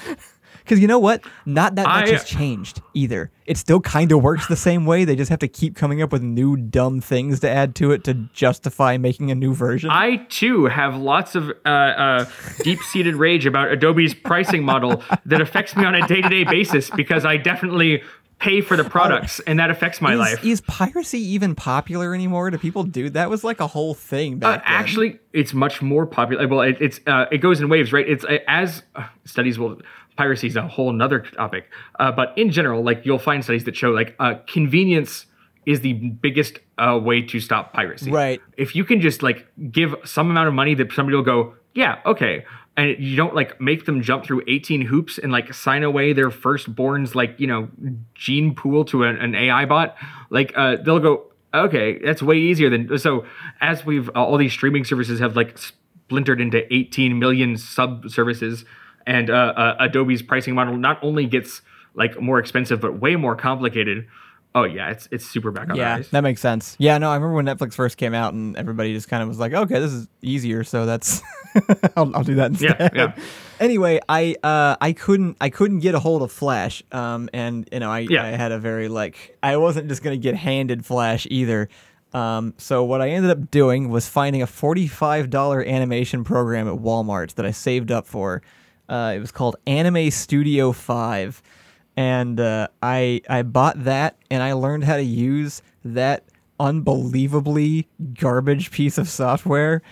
[0.62, 1.22] Because you know what?
[1.44, 3.30] Not that much I- has changed either.
[3.46, 5.04] It still kind of works the same way.
[5.04, 8.02] They just have to keep coming up with new dumb things to add to it
[8.04, 9.90] to justify making a new version.
[9.90, 12.24] I too have lots of uh, uh,
[12.64, 17.36] deep-seated rage about Adobe's pricing model that affects me on a day-to-day basis because I
[17.36, 18.02] definitely
[18.38, 20.44] pay for the products and that affects my is, life.
[20.44, 22.50] is piracy even popular anymore?
[22.50, 23.30] Do people do that?
[23.30, 24.74] Was like a whole thing Uh, back then.
[24.74, 26.46] actually, it's much more popular.
[26.46, 28.08] Well, it, it's uh, it goes in waves, right?
[28.08, 29.80] It's uh, as uh, studies will.
[30.16, 31.70] Piracy is a whole nother topic,
[32.00, 35.26] uh, but in general, like you'll find studies that show like uh, convenience
[35.66, 38.10] is the biggest uh, way to stop piracy.
[38.10, 38.40] Right.
[38.56, 41.98] If you can just like give some amount of money that somebody will go, yeah,
[42.06, 42.46] okay,
[42.76, 46.30] and you don't like make them jump through 18 hoops and like sign away their
[46.30, 47.68] firstborn's like you know
[48.14, 49.96] gene pool to an, an AI bot,
[50.30, 53.24] like uh, they'll go, okay, that's way easier than so.
[53.60, 58.64] As we've uh, all these streaming services have like splintered into 18 million sub services,
[59.06, 61.62] and uh, uh, Adobe's pricing model not only gets
[61.94, 64.06] like more expensive but way more complicated.
[64.56, 66.76] Oh yeah, it's it's super back on yeah, that makes sense.
[66.78, 69.38] Yeah, no, I remember when Netflix first came out and everybody just kind of was
[69.38, 71.22] like, okay, this is easier, so that's
[71.96, 72.92] I'll, I'll do that instead.
[72.94, 73.14] yeah.
[73.58, 76.82] Anyway, I uh I couldn't I couldn't get a hold of Flash.
[76.92, 78.22] Um and you know, I, Yeah.
[78.24, 81.68] I had a very like I wasn't just gonna get handed Flash either.
[82.12, 87.34] Um, so what I ended up doing was finding a $45 animation program at Walmart
[87.34, 88.42] that I saved up for.
[88.88, 91.42] Uh, it was called Anime Studio 5
[91.96, 96.24] and uh, I I bought that and I learned how to use that
[96.58, 99.82] unbelievably garbage piece of software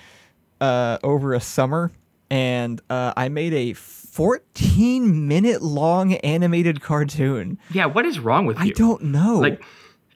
[0.61, 1.93] uh, over a summer,
[2.31, 7.59] and uh, I made a 14 minute long animated cartoon.
[7.71, 8.67] Yeah, what is wrong with you?
[8.67, 9.39] I don't know.
[9.39, 9.63] like.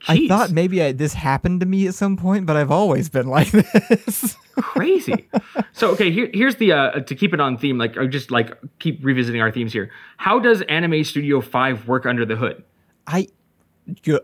[0.07, 3.27] I thought maybe I, this happened to me at some point, but I've always been
[3.37, 4.35] like this.
[4.55, 5.27] crazy.
[5.73, 7.77] so okay, here, here's the uh, to keep it on theme.
[7.77, 9.91] Like, or just like keep revisiting our themes here.
[10.17, 12.63] How does Anime Studio Five work under the hood?
[13.07, 13.27] I,
[14.03, 14.19] you,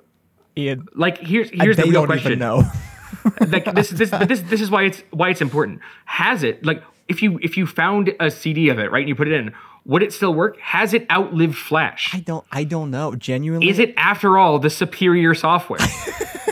[0.57, 2.31] Ian, Like, here's here's they the real don't question.
[2.33, 2.63] even know.
[3.47, 5.79] like this this this this is why it's why it's important.
[6.05, 9.15] Has it like if you if you found a CD of it right and you
[9.15, 9.53] put it in,
[9.85, 10.59] would it still work?
[10.59, 12.09] Has it outlived Flash?
[12.13, 12.45] I don't.
[12.51, 13.15] I don't know.
[13.15, 15.79] Genuinely, Is it after all the superior software?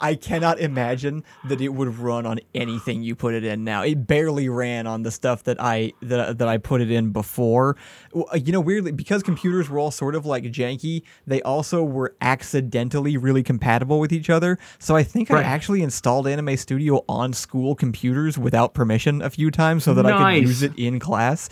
[0.00, 3.82] I cannot imagine that it would run on anything you put it in now.
[3.82, 7.76] It barely ran on the stuff that I that, that I put it in before.
[8.14, 12.14] Uh, You know, weirdly because computers were all sort of like janky, they also were
[12.20, 14.58] accidentally really compatible with each other.
[14.78, 19.50] So I think I actually installed Anime Studio on school computers without permission a few
[19.50, 21.48] times so that I could use it in class.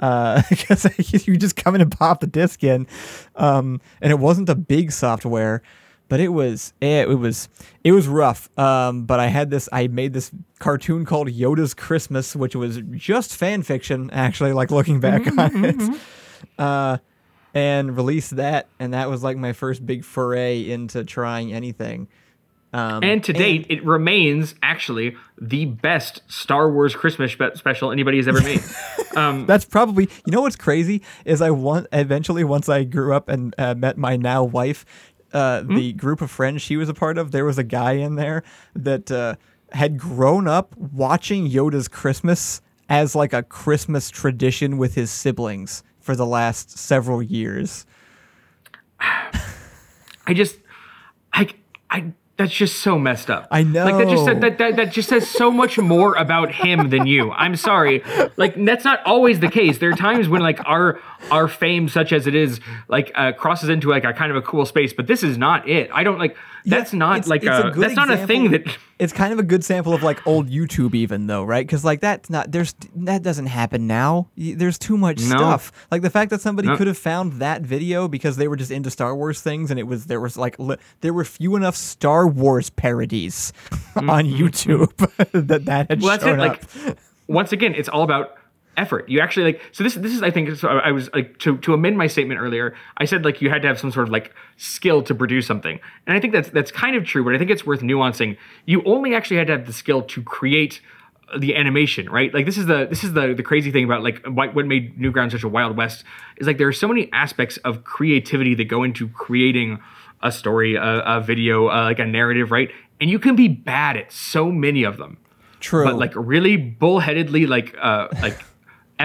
[0.00, 0.86] Uh, because
[1.26, 2.86] you just come in and pop the disk in,
[3.36, 5.62] um, and it wasn't a big software
[6.12, 7.48] but it was it, it was
[7.82, 8.50] it was rough.
[8.58, 13.34] Um, but I had this I made this cartoon called Yoda's Christmas, which was just
[13.34, 14.52] fan fiction actually.
[14.52, 16.00] Like looking back on it,
[16.58, 16.98] uh,
[17.54, 22.08] and released that, and that was like my first big foray into trying anything.
[22.74, 28.16] Um, And to date, it remains actually the best Star Wars Christmas spe- special anybody
[28.16, 28.62] has ever made.
[29.16, 33.28] um, That's probably you know what's crazy is I want eventually once I grew up
[33.28, 34.86] and uh, met my now wife,
[35.32, 35.74] uh, Hmm?
[35.74, 38.42] the group of friends she was a part of, there was a guy in there
[38.74, 39.36] that uh,
[39.72, 46.14] had grown up watching Yoda's Christmas as like a Christmas tradition with his siblings for
[46.14, 47.86] the last several years.
[49.00, 50.58] I just,
[51.32, 51.48] I,
[51.90, 53.46] I, that's just so messed up.
[53.50, 53.84] I know.
[53.84, 54.34] Like that just know.
[54.40, 57.30] that, that that just says so much more about him than you.
[57.30, 58.02] I'm sorry.
[58.36, 59.78] Like that's not always the case.
[59.78, 60.98] There are times when like our
[61.30, 64.42] our fame, such as it is, like uh, crosses into like a kind of a
[64.42, 64.92] cool space.
[64.92, 65.90] But this is not it.
[65.92, 66.36] I don't like.
[66.64, 68.62] That's Yeah, not it's- like it's a, good that's not a thing that.
[68.98, 71.66] It's kind of a good sample of like old YouTube, even though, right?
[71.66, 74.28] Because like that's not there's that doesn't happen now.
[74.36, 75.26] There's too much No.
[75.36, 75.72] stuff.
[75.90, 76.76] Like the fact that somebody No.
[76.76, 79.88] could have found that video because they were just into Star Wars things, and it
[79.88, 83.52] was there was like li- there were few enough Star Wars parodies
[83.96, 84.96] on YouTube
[85.48, 86.02] that that had Mm-hmm.
[86.02, 86.46] Well, that's shown it.
[86.48, 86.86] up.
[86.86, 86.96] Like,
[87.26, 88.36] once again, it's all about
[88.76, 89.08] effort.
[89.08, 89.60] You actually like.
[89.72, 92.06] So this, this is, I think, so I I was like to to amend my
[92.06, 92.74] statement earlier.
[92.96, 95.80] I said like you had to have some sort of like skill to produce something,
[96.06, 97.24] and I think that's that's kind of true.
[97.24, 98.36] But I think it's worth nuancing.
[98.66, 100.80] You only actually had to have the skill to create
[101.38, 102.32] the animation, right?
[102.32, 104.98] Like this is the this is the the crazy thing about like what what made
[104.98, 106.04] Newgrounds such a wild west
[106.36, 109.80] is like there are so many aspects of creativity that go into creating
[110.22, 112.70] a story, a, a video, uh, like a narrative, right?
[113.00, 115.18] And you can be bad at so many of them
[115.62, 115.84] True.
[115.84, 118.38] but like really bullheadedly like uh like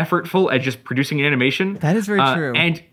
[0.04, 2.54] effortful at just producing an animation That is very Uh, true.
[2.56, 2.84] and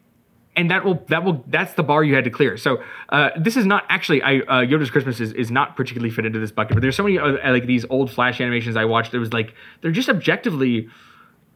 [0.57, 2.71] and that will that will that's the bar you had to clear so
[3.09, 6.39] uh this is not actually i uh yoda's christmas is, is not particularly fit into
[6.39, 9.19] this bucket but there's so many uh, like these old flash animations i watched it
[9.19, 10.89] was like they're just objectively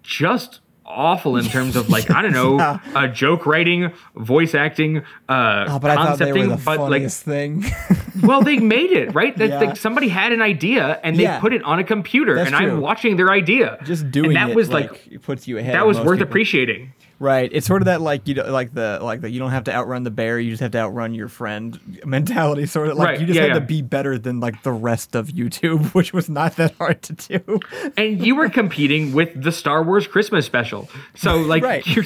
[0.03, 4.99] just awful in terms of like i don't know uh, joke writing voice acting
[5.29, 7.65] uh oh, but I thought they were concepting but like thing.
[8.23, 9.37] well, they made it right.
[9.37, 9.61] That Yeah.
[9.61, 11.39] like, somebody had an idea and they Yeah.
[11.41, 12.73] put it on a computer, That's and true.
[12.73, 13.79] I'm watching their idea.
[13.85, 15.75] just doing and that was like, it puts you ahead.
[15.75, 16.29] that was worth people.
[16.29, 16.93] appreciating.
[17.21, 17.51] Right.
[17.53, 19.73] It's sort of that like you know, like the like the you don't have to
[19.75, 22.65] outrun the bear, you just have to outrun your friend mentality.
[22.67, 23.55] Sort of like Right, you just yeah, had yeah.
[23.55, 27.13] to be better than like the rest of YouTube, which was not that hard to
[27.15, 27.61] do.
[27.97, 31.85] And you were competing with the Star Wars Christmas special, so like Right.
[31.87, 32.05] you're.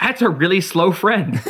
[0.00, 1.40] That's a really slow friend.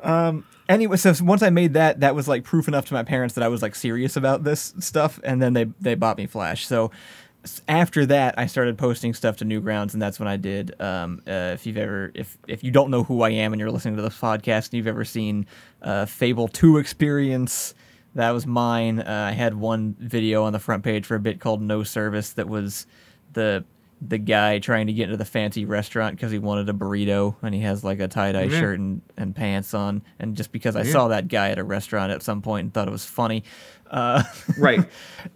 [0.00, 0.44] um.
[0.66, 3.44] Anyway, so once I made that, that was like proof enough to my parents that
[3.44, 6.66] I was like serious about this stuff, and then they they bought me Flash.
[6.66, 6.90] So
[7.68, 10.80] after that, I started posting stuff to Newgrounds, and that's when I did.
[10.80, 13.70] Um, uh, if you've ever, if if you don't know who I am and you're
[13.70, 15.46] listening to this podcast, and you've ever seen
[15.82, 17.74] uh, Fable Two Experience,
[18.14, 19.00] that was mine.
[19.00, 22.32] Uh, I had one video on the front page for a bit called No Service
[22.32, 22.86] that was
[23.32, 23.64] the
[24.00, 27.54] the guy trying to get into the fancy restaurant because he wanted a burrito and
[27.54, 28.60] he has like a tie-dye Yeah.
[28.60, 30.02] shirt and, and pants on.
[30.18, 32.88] And just because i saw that guy at a restaurant at some point and thought
[32.88, 33.44] it was funny
[33.90, 34.22] uh,
[34.58, 34.80] right.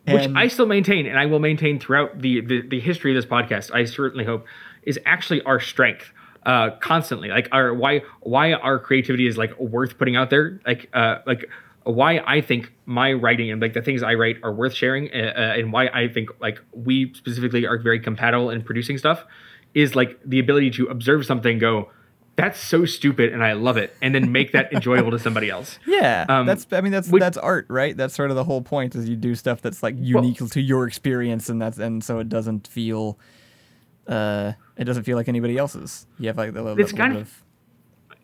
[0.07, 3.31] Which i still maintain and i will maintain throughout the, the the history of this
[3.31, 4.47] podcast i certainly hope
[4.83, 6.12] is actually our strength
[6.47, 7.29] uh constantly.
[7.29, 10.61] Like our why why our creativity is like worth putting out there.
[10.66, 11.49] Like uh like
[11.92, 15.33] why i think my writing and like the things i write are worth sharing uh,
[15.37, 19.24] uh, and why i think like we specifically are very compatible in producing stuff
[19.74, 21.90] is like the ability to observe something go
[22.37, 25.79] that's so stupid and i love it and then make that enjoyable to somebody else.
[25.87, 27.96] Yeah Um, that's i mean that's which- that's art right?
[27.96, 30.87] That's sort of the whole point is you do stuff that's like unique to your
[30.87, 33.18] experience and that's and so it doesn't feel
[34.07, 36.07] uh it doesn't feel like anybody else's.
[36.18, 37.42] You have like the little, It's little kind bit of-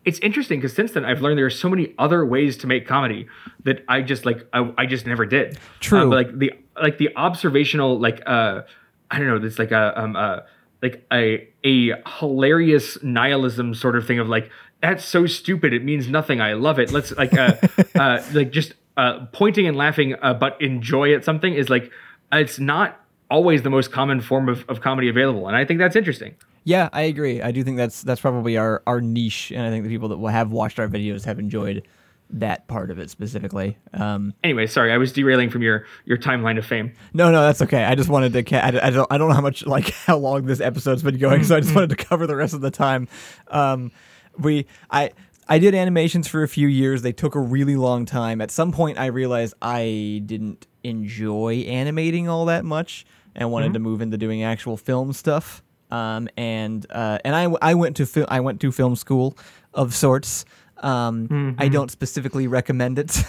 [0.05, 2.87] it's interesting because since then I've learned there are so many other ways to make
[2.87, 3.27] comedy
[3.63, 5.57] that I just like I, I just never did.
[5.79, 6.01] True.
[6.01, 8.61] Uh, but like the like the observational like uh
[9.09, 10.41] I don't know it's like a um uh
[10.81, 16.07] like a a hilarious nihilism sort of thing of like that's so stupid it means
[16.07, 17.55] nothing I love it let's like uh
[17.95, 21.91] uh like just uh pointing and laughing uh, but enjoy at something is like
[22.31, 25.95] it's not always the most common form of, of comedy available and I think that's
[25.95, 26.35] interesting.
[26.65, 27.41] Yeah, I agree.
[27.41, 30.31] I do think that's that's probably our our niche, and I think the people that
[30.31, 31.87] have watched our videos have enjoyed
[32.31, 33.77] that part of it specifically.
[33.93, 36.91] Um, Anyway, sorry, I was derailing from your your timeline of fame.
[37.13, 37.83] no, no, that's okay.
[37.83, 38.43] I just wanted to.
[38.43, 39.07] Ca- I, I don't.
[39.11, 41.73] I don't know how much like how long this episode's been going, so I just
[41.75, 43.07] wanted to cover the rest of the time.
[43.47, 43.91] Um,
[44.37, 45.11] we I.
[45.47, 47.03] I did animations for a few years.
[47.03, 48.41] They took a really long time.
[48.41, 53.79] At some point, I realized I didn't enjoy animating all that much, and wanted to
[53.79, 55.61] move into doing actual film stuff.
[55.91, 59.37] Um, and uh, and I, I went to fil- I went to film school
[59.73, 60.45] of sorts.
[60.77, 61.61] Um, Mm-hmm.
[61.61, 63.07] I don't specifically recommend it.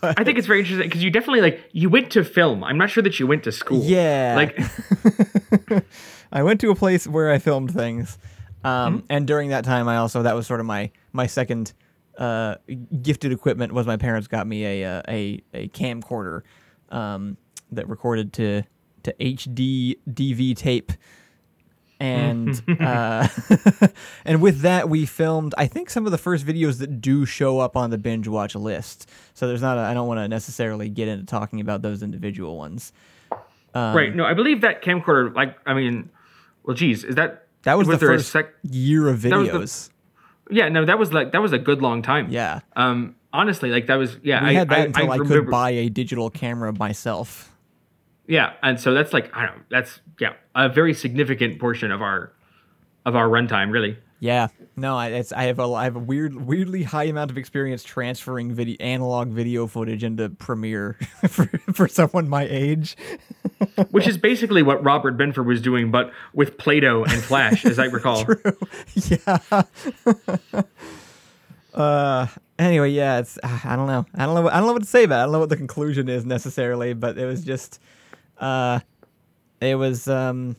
[0.00, 2.62] but I think it's very interesting because you definitely like you went to film.
[2.62, 3.82] I'm not sure that you went to school.
[3.82, 4.34] Yeah.
[4.36, 4.58] Like
[6.32, 8.18] I went to a place where I filmed things,
[8.64, 9.06] um, Mm-hmm.
[9.10, 11.72] and during that time, I also that was sort of my my second
[12.18, 12.56] uh,
[13.02, 16.42] gifted equipment was my parents got me a uh, a a camcorder
[16.90, 17.36] um,
[17.72, 18.62] that recorded to
[19.04, 20.92] to HD DV tape.
[21.98, 23.26] And uh,
[24.24, 25.54] and with that, we filmed.
[25.56, 28.54] I think some of the first videos that do show up on the binge watch
[28.54, 29.08] list.
[29.34, 29.78] So there's not.
[29.78, 32.92] I I don't want to necessarily get into talking about those individual ones.
[33.74, 34.14] Um, right.
[34.14, 35.34] No, I believe that camcorder.
[35.34, 36.10] Like I mean,
[36.64, 39.28] well, geez, is that That was, the there a first sec- year of was the-
[39.30, 39.90] videos.
[40.50, 40.68] Yeah.
[40.68, 42.28] No, that was like that was a good long time.
[42.30, 42.60] yeah.
[42.76, 43.14] Um.
[43.32, 44.42] Honestly, like that was yeah.
[44.42, 47.52] We I had that I, until I, could remember- buy a digital camera myself.
[48.26, 49.62] Yeah, and so that's like I don't know.
[49.70, 52.32] That's yeah, a very significant portion of our
[53.04, 53.98] of our runtime, really.
[54.18, 54.48] Yeah.
[54.76, 57.82] No, I, it's I have a I have a weird weirdly high amount of experience
[57.82, 60.94] transferring video analog video footage into Premiere
[61.28, 62.96] for for someone my age.
[63.90, 67.86] Which is basically what Robert Benford was doing, but with Play-Doh and Flash, as I
[67.86, 68.24] recall.
[68.94, 69.38] yeah.
[71.74, 72.26] uh.
[72.58, 73.18] Anyway, yeah.
[73.18, 74.06] It's I don't know.
[74.14, 74.48] I don't know.
[74.48, 75.16] I don't know what to say about.
[75.16, 75.20] it.
[75.20, 77.80] I don't know what the conclusion is necessarily, but it was just,
[78.38, 78.80] uh,
[79.60, 80.56] it was um,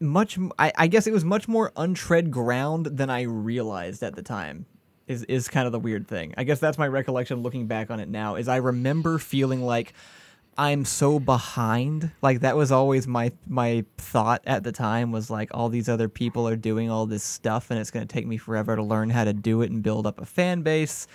[0.00, 0.38] much.
[0.58, 4.66] I, I guess it was much more untread ground than I realized at the time.
[5.08, 6.34] Is is kind of the weird thing.
[6.36, 8.36] I guess that's my recollection looking back on it now.
[8.36, 9.94] Is I remember feeling like.
[10.58, 12.10] I'm so behind.
[12.20, 16.10] Like that was always my my thought at the time was like all these other
[16.10, 19.08] people are doing all this stuff and it's going to take me forever to learn
[19.08, 21.06] how to do it and build up a fan base.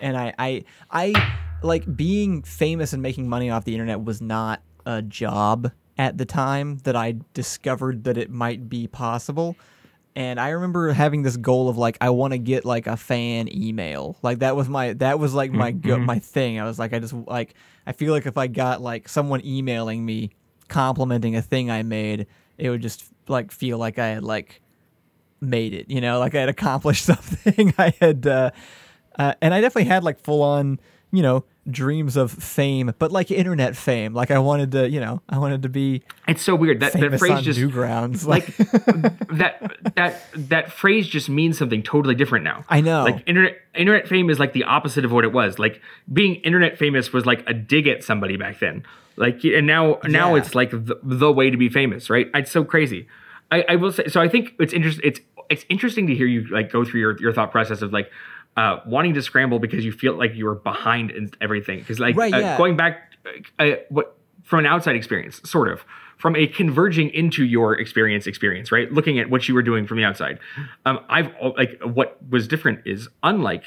[0.00, 4.62] And I I I like being famous and making money off the internet was not
[4.86, 9.56] a job at the time that I discovered that it might be possible.
[10.14, 13.54] And I remember having this goal of like I want to get like a fan
[13.54, 14.16] email.
[14.22, 16.58] Like that was my that was like my go- my thing.
[16.58, 17.54] I was like I just like
[17.86, 20.30] I feel like if I got like someone emailing me
[20.68, 22.26] complimenting a thing I made,
[22.56, 24.62] it would just like feel like I had like
[25.40, 27.74] made it, you know, like I had accomplished something.
[27.76, 28.50] I had uh,
[29.18, 30.80] uh and I definitely had like full on,
[31.16, 34.12] you know, dreams of fame, but like internet fame.
[34.14, 37.18] Like I wanted to, you know, I wanted to be It's so weird that that
[37.18, 38.26] phrase just Newgrounds.
[38.26, 38.54] like
[39.36, 42.64] that that that phrase just means something totally different now.
[42.68, 43.04] I know.
[43.04, 45.58] Like internet internet fame is like the opposite of what it was.
[45.58, 45.80] Like
[46.12, 48.84] being internet famous was like a dig at somebody back then.
[49.16, 50.42] Like and now now Yeah.
[50.42, 52.28] it's like the, the way to be famous, right?
[52.34, 53.08] It's so crazy.
[53.50, 54.20] I, I will say so.
[54.20, 55.04] I think it's interesting.
[55.08, 58.10] It's it's interesting to hear you like go through your, your thought process of like
[58.56, 61.78] uh, wanting to scramble because you feel like you're behind in everything.
[61.78, 62.58] Because like Right, uh, yeah.
[62.58, 63.12] going back,
[63.58, 65.84] uh, what from an outside experience, sort of
[66.16, 68.90] from a converging into your experience experience, right?
[68.90, 70.38] Looking at what you were doing from the outside.
[70.84, 73.64] Um, I've like what was different is unlike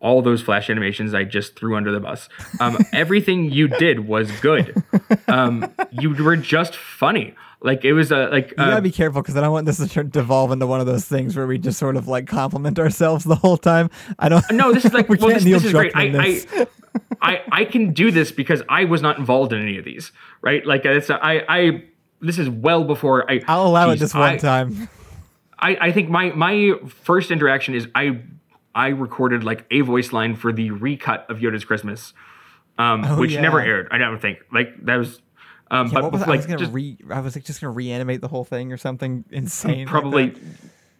[0.00, 2.28] all those flash animations I just threw under the bus.
[2.60, 4.82] Um, everything you did was good.
[5.28, 7.34] Um, you were just funny.
[7.60, 9.78] Like it was a like You uh, gotta be careful because I don't want this
[9.78, 12.78] to turn, devolve into one of those things where we just sort of like compliment
[12.78, 13.90] ourselves the whole time.
[14.18, 14.44] I don't.
[14.52, 14.72] no.
[14.72, 15.96] This is like we well, can't this, Neil this is great.
[15.96, 16.46] I, this.
[16.52, 16.66] I,
[17.22, 20.12] I I can do this because I was not involved in any of these.
[20.42, 20.64] Right?
[20.66, 21.84] Like it's I I
[22.20, 23.42] this is well before I.
[23.48, 24.88] I'll allow it Geez, this one I- time.
[25.58, 26.72] I, I think my my
[27.02, 28.20] first interaction is I
[28.76, 32.12] I recorded like a voice line for the recut of Yoda's Christmas,
[32.78, 33.40] um, which Oh, yeah.
[33.40, 33.88] never aired.
[33.90, 35.20] I don't think like that was,
[35.70, 36.96] um, Yeah, but was, bef- I like was gonna just re.
[37.10, 39.88] I was like just gonna reanimate the whole thing or something insane.
[39.88, 40.28] probably.
[40.28, 40.40] that.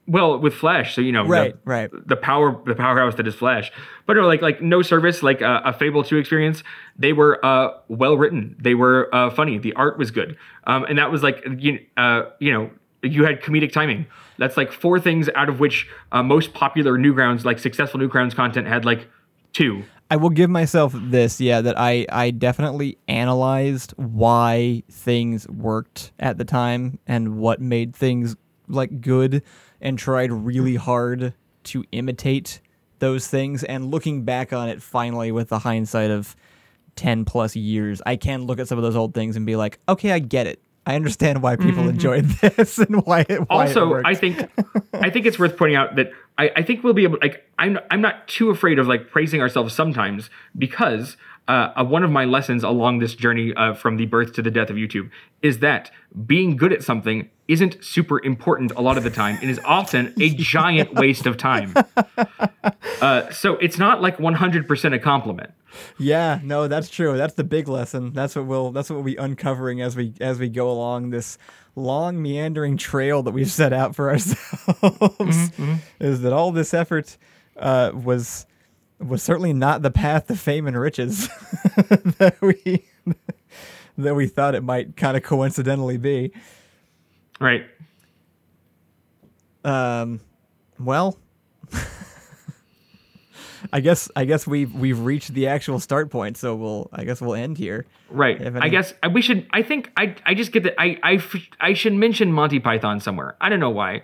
[0.09, 1.91] well, with Flash, so you know, the- Right, right.
[1.93, 3.71] the power, the powerhouse that is Flash.
[4.07, 6.63] But no, like like no service, like uh, a Fable Two experience.
[6.99, 8.57] They were uh, well written.
[8.59, 9.59] They were uh, funny.
[9.59, 12.71] The art was good, um, and that was like you uh, you know
[13.13, 14.07] you had comedic timing.
[14.39, 18.67] That's like four things out of which uh, most popular Newgrounds, like successful Newgrounds content,
[18.67, 19.09] had like
[19.53, 19.85] two.
[20.11, 26.39] I will give myself this, yeah, that I I definitely analyzed why things worked at
[26.39, 28.37] the time and what made things
[28.69, 29.43] like good
[29.81, 31.35] and tried really hard
[31.65, 32.61] to imitate
[32.99, 36.35] those things and looking back on it finally with the hindsight of
[36.95, 39.79] 10 plus years, I can look at some of those old things and be like,
[39.89, 40.63] "Okay, I get it.
[40.87, 44.49] I understand why people enjoyed this and why it why also worked." i think
[44.95, 47.79] i think it's worth pointing out that I, I think we'll be able like i'm
[47.91, 51.17] i'm not too afraid of like praising ourselves sometimes because
[51.49, 54.51] uh, uh, one of my lessons along this journey uh, from the birth to the
[54.51, 55.11] death of youtube
[55.43, 55.91] is that
[56.27, 60.13] being good at something isn't super important a lot of the time and is often
[60.21, 61.75] a giant waste of time.
[63.01, 65.51] Uh, so it's not like 100% a compliment.
[65.99, 67.17] Yeah, no, that's true.
[67.17, 68.13] That's the big lesson.
[68.13, 71.37] That's what we'll that's what we'll be uncovering as we as we go along this
[71.75, 75.51] long meandering trail that we've set out for ourselves.
[76.01, 77.19] Is that all this effort
[77.59, 78.47] uh, was
[78.99, 81.29] was certainly not the path to fame and riches
[82.19, 82.87] that we
[83.99, 86.33] that we thought it might kind of coincidentally be.
[87.41, 87.67] Right.
[89.65, 90.21] Um,
[90.79, 91.19] well,
[93.73, 97.21] I guess I guess we've we've reached the actual start point, so we'll I guess
[97.21, 97.87] we'll end here.
[98.09, 98.41] Right.
[98.41, 99.47] If I guess uh, we should.
[99.53, 100.15] I think I.
[100.25, 100.75] I just get that.
[100.81, 101.21] I I
[101.61, 103.37] I should mention Monty Python somewhere.
[103.41, 104.03] I don't know why.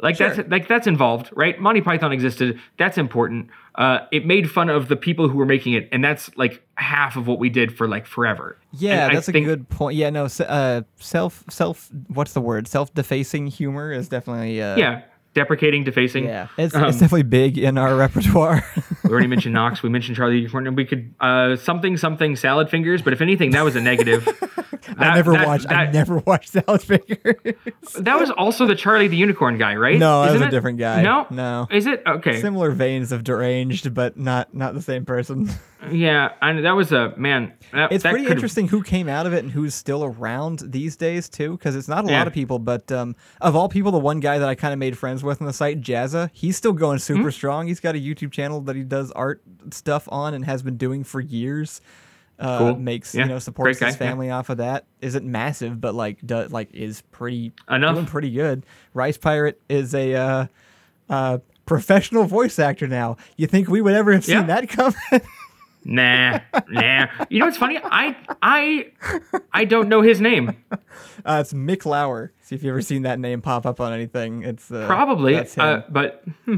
[0.00, 0.34] Like Sure.
[0.34, 1.58] that's like that's involved, right?
[1.58, 2.58] Monty Python existed.
[2.78, 3.48] That's important.
[3.76, 7.16] Uh, it made fun of the people who were making it, and that's like half
[7.16, 8.56] of what we did for like forever.
[8.72, 9.96] Yeah, And that's a good point.
[9.96, 12.68] Yeah, no, uh, self self what's the word?
[12.68, 15.02] Self defacing humor is definitely uh, Yeah,
[15.34, 16.24] deprecating, defacing.
[16.24, 16.48] yeah.
[16.56, 18.64] It's, Um, it's definitely big in our repertoire.
[19.04, 19.82] we already mentioned Knox.
[19.82, 23.02] We mentioned Charlie Unicorn, we could uh, something something salad fingers.
[23.02, 24.26] But if anything, that was a negative.
[24.98, 25.70] I never that- watched.
[25.70, 27.36] I never watched Salad Fingers.
[28.00, 29.98] That was also the Charlie the Unicorn guy, right?
[29.98, 30.50] No, that was a it?
[30.50, 31.02] different guy.
[31.02, 31.66] No, No.
[31.70, 32.40] Is it okay?
[32.40, 35.48] Similar veins of deranged, but not not the same person.
[35.92, 37.52] Yeah, and that was a man.
[37.72, 40.96] That, It's that pretty interesting who came out of it and who's still around these
[40.96, 42.18] days too, because it's not a Yeah.
[42.18, 42.58] lot of people.
[42.58, 45.40] But um, of all people, the one guy that I kind of made friends with
[45.40, 47.28] on the site, Jazza, he's still going super Hmm?
[47.30, 47.66] strong.
[47.68, 51.04] He's got a YouTube channel that he does art stuff on and has been doing
[51.04, 51.80] for years.
[52.38, 52.76] Uh, Cool.
[52.76, 53.22] Makes Yeah.
[53.22, 54.10] you know supports Great his guy, yeah.
[54.10, 54.84] family off of that.
[55.00, 57.94] Isn't massive, but like does like is pretty Enough.
[57.94, 58.66] doing pretty good.
[58.94, 60.46] Rice Pirate is a uh,
[61.08, 63.16] uh, professional voice actor now.
[63.36, 64.42] You think we would ever have seen Yeah.
[64.44, 64.94] that coming?
[65.88, 67.06] Nah, nah.
[67.30, 67.78] You know what's funny?
[67.80, 68.86] I, I,
[69.52, 70.56] I don't know his name.
[71.24, 72.32] Uh, it's Mick Lauer.
[72.40, 74.42] See if you ever seen that name pop up on anything.
[74.42, 76.56] It's uh, Probably, uh, but hmm,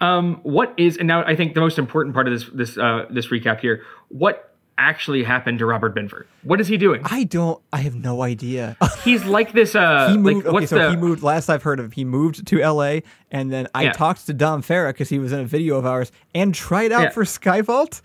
[0.00, 0.96] um, what is?
[0.96, 3.82] And now I think the most important part of this this uh, this recap here.
[4.10, 4.47] What
[4.78, 6.24] actually happened to Robert Benford?
[6.42, 7.02] What is he doing?
[7.04, 7.60] I don't.
[7.72, 8.76] I have no idea.
[9.04, 9.74] He's like this.
[9.74, 10.46] Uh, he moved.
[10.46, 10.90] like okay, so the?
[10.90, 11.22] he moved.
[11.22, 13.02] Last I've heard of, he moved to L.A.
[13.30, 13.92] and then I Yeah.
[13.92, 17.02] talked to Dom Farah because he was in a video of ours and tried out
[17.02, 17.08] Yeah.
[17.10, 18.00] for Skyvault.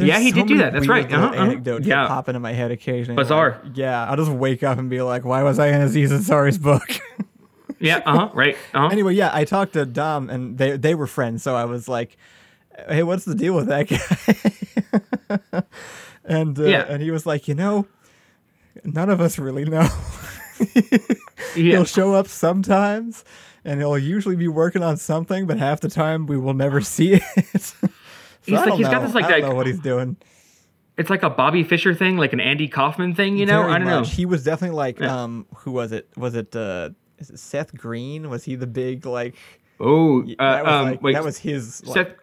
[0.00, 0.72] Yeah, he did do that.
[0.72, 1.10] That's right.
[1.10, 1.78] little Uh-huh, uh-huh.
[1.82, 2.06] Yeah.
[2.06, 3.20] pop into my head occasionally.
[3.20, 3.60] Bizarre.
[3.64, 6.56] Like, yeah, I'll just wake up and be like, "Why was I in Aziz Ansari's
[6.56, 6.88] book?"
[7.80, 8.02] yeah.
[8.06, 8.30] Uh huh.
[8.32, 8.56] Right.
[8.72, 8.88] Uh huh.
[8.92, 12.16] anyway, yeah, I talked to Dom and they they were friends, so I was like,
[12.88, 15.62] "Hey, what's the deal with that guy?"
[16.24, 16.84] and uh, Yeah.
[16.88, 17.86] and he was like, "You know,
[18.84, 19.88] none of us really know.
[21.56, 21.76] Yeah.
[21.76, 23.24] He'll show up sometimes,
[23.64, 27.12] and he'll usually be working on something, but half the time we will never see
[27.36, 27.88] it." so
[28.44, 30.16] He's I like- he's got this, like, I don't that- know what he's doing.
[30.98, 33.38] It's like a Bobby Fischer thing, like an Andy Kaufman thing.
[33.38, 34.08] You know, Very I don't much.
[34.10, 34.14] know.
[34.16, 35.22] He was definitely like, Yeah.
[35.22, 36.08] um, who was it?
[36.16, 38.28] Was it uh, is it Seth Green?
[38.30, 39.34] Was he the big like?
[39.80, 41.86] Oh, uh, that was um, like wait, that was his.
[41.86, 42.16] like- Seth,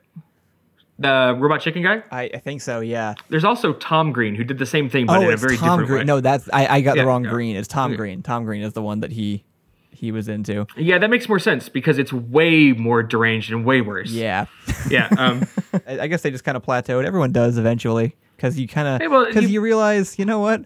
[0.99, 2.03] the robot chicken guy.
[2.11, 2.79] I, I think so.
[2.79, 3.15] Yeah.
[3.29, 5.57] There's also Tom Green who did the same thing, but in oh, a it's very
[5.57, 5.99] Tom different Green.
[5.99, 6.03] way.
[6.05, 7.31] No, that's I, I got Yeah, the wrong yeah.
[7.31, 7.55] Green.
[7.55, 7.97] It's Tom Yeah.
[7.97, 8.23] Green.
[8.23, 9.43] Tom Green is the one that he
[9.91, 10.67] he was into.
[10.77, 14.11] Yeah, that makes more sense because it's way more deranged and way worse.
[14.11, 14.45] Yeah.
[14.89, 15.09] Yeah.
[15.17, 15.47] Um,
[15.87, 17.05] I, I guess they just kind of plateaued.
[17.05, 20.39] Everyone does eventually because you kind of Hey, well, because you- you, realize you know
[20.39, 20.61] what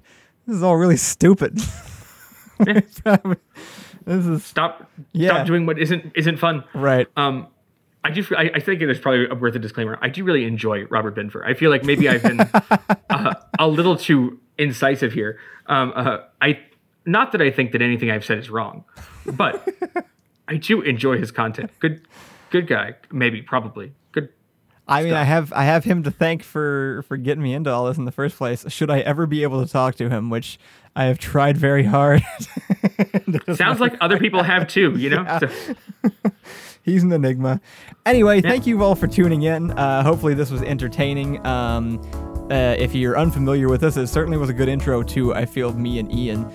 [0.47, 1.57] this is all really stupid.
[2.59, 2.91] this
[4.07, 4.89] is stop.
[5.11, 5.30] Yeah.
[5.30, 6.63] Stop doing what isn't isn't fun.
[6.73, 7.07] right.
[7.15, 7.47] Um,
[8.03, 8.23] I do.
[8.37, 9.97] I, I think there's probably worth a disclaimer.
[10.01, 11.43] I do really enjoy Robert Benford.
[11.45, 12.39] I feel like maybe I've been
[13.09, 15.37] uh, a little too incisive here.
[15.67, 16.59] Um, uh, I
[17.05, 18.85] not that I think that anything I've said is wrong,
[19.25, 19.67] but
[20.47, 21.71] I do enjoy his content.
[21.79, 22.01] Good,
[22.51, 22.95] good guy.
[23.11, 24.29] Maybe, probably good.
[24.87, 27.85] I mean, I have I have him to thank for for getting me into all
[27.87, 28.65] this in the first place.
[28.71, 30.57] Should I ever be able to talk to him, which
[30.95, 32.23] I have tried very hard.
[33.55, 34.97] Sounds like other people have too.
[34.97, 35.39] You know.
[36.03, 36.09] So-
[36.89, 37.61] He's an enigma.
[38.05, 39.71] Anyway, thank you all for tuning in.
[39.71, 41.45] Uh, hopefully, this was entertaining.
[41.45, 41.99] Um,
[42.51, 45.71] uh, if you're unfamiliar with this, it certainly was a good intro to I feel
[45.73, 46.45] me and Ian.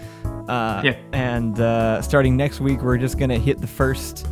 [0.48, 0.96] Uh, Yeah.
[1.12, 4.26] And uh, starting next week, we're just gonna hit the first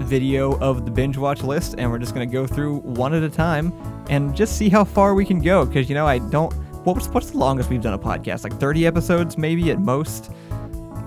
[0.00, 3.28] video of the binge watch list, and we're just gonna go through one at a
[3.28, 3.72] time
[4.08, 5.66] and just see how far we can go.
[5.66, 6.52] Because you know, I don't.
[6.84, 8.44] What's what's the longest we've done a podcast?
[8.44, 10.30] Like 30 episodes, maybe at most.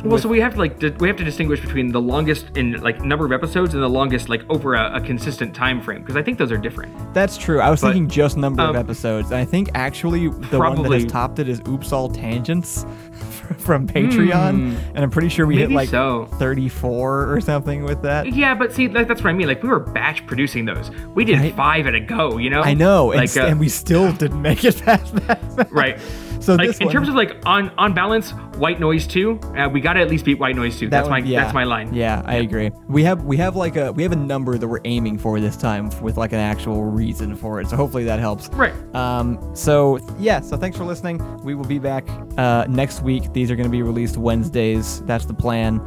[0.03, 2.73] Well, so we have to like di- we have to distinguish between the longest in
[2.81, 6.17] like number of episodes and the longest like over a, a consistent time frame because
[6.17, 7.13] I think those are different.
[7.13, 7.61] That's true.
[7.61, 9.27] I was But, thinking just number of um, episodes.
[9.31, 12.85] And I think actually the one that has topped it is Oops All Tangents
[13.59, 15.71] from Patreon, and I'm pretty sure we hit.
[15.71, 16.25] Like so.
[16.33, 18.33] 34 or something with that.
[18.33, 19.47] Yeah, but see, that, that's what I mean.
[19.47, 20.91] Like we were batch producing those.
[21.15, 21.55] We did Right.
[21.55, 22.37] five at a go.
[22.37, 22.61] You know.
[22.61, 25.67] I know, and, Like, st- uh, and we still didn't make it past that.
[25.71, 25.97] right.
[26.43, 29.39] So like in one- terms of like on on balance, white noise too.
[29.57, 30.87] Uh, we got to at least beat white noise too.
[30.89, 31.41] That That's one- my yeah.
[31.43, 31.93] that's my line.
[31.93, 32.69] Yeah, I agree.
[32.87, 35.55] We have we have like a we have a number that we're aiming for this
[35.55, 37.67] time with like an actual reason for it.
[37.69, 38.49] So hopefully that helps.
[38.49, 38.73] Right.
[38.95, 39.39] Um.
[39.55, 40.41] So yeah.
[40.41, 41.19] So thanks for listening.
[41.43, 42.05] We will be back
[42.37, 43.31] uh, next week.
[43.33, 45.01] These are going to be released Wednesdays.
[45.05, 45.79] That's the plan.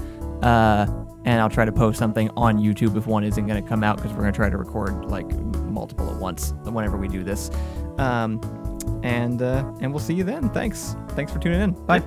[0.43, 0.87] Uh.
[1.25, 3.97] And I'll try to post something on YouTube if one isn't going to come out
[3.97, 5.29] because we're going to try to record like
[5.65, 7.51] multiple at once whenever we do this.
[7.99, 8.41] Um.
[9.03, 10.51] And uh, and we'll see you then.
[10.51, 10.97] Thanks.
[11.11, 11.73] Thanks for tuning in.
[11.87, 12.03] Bye.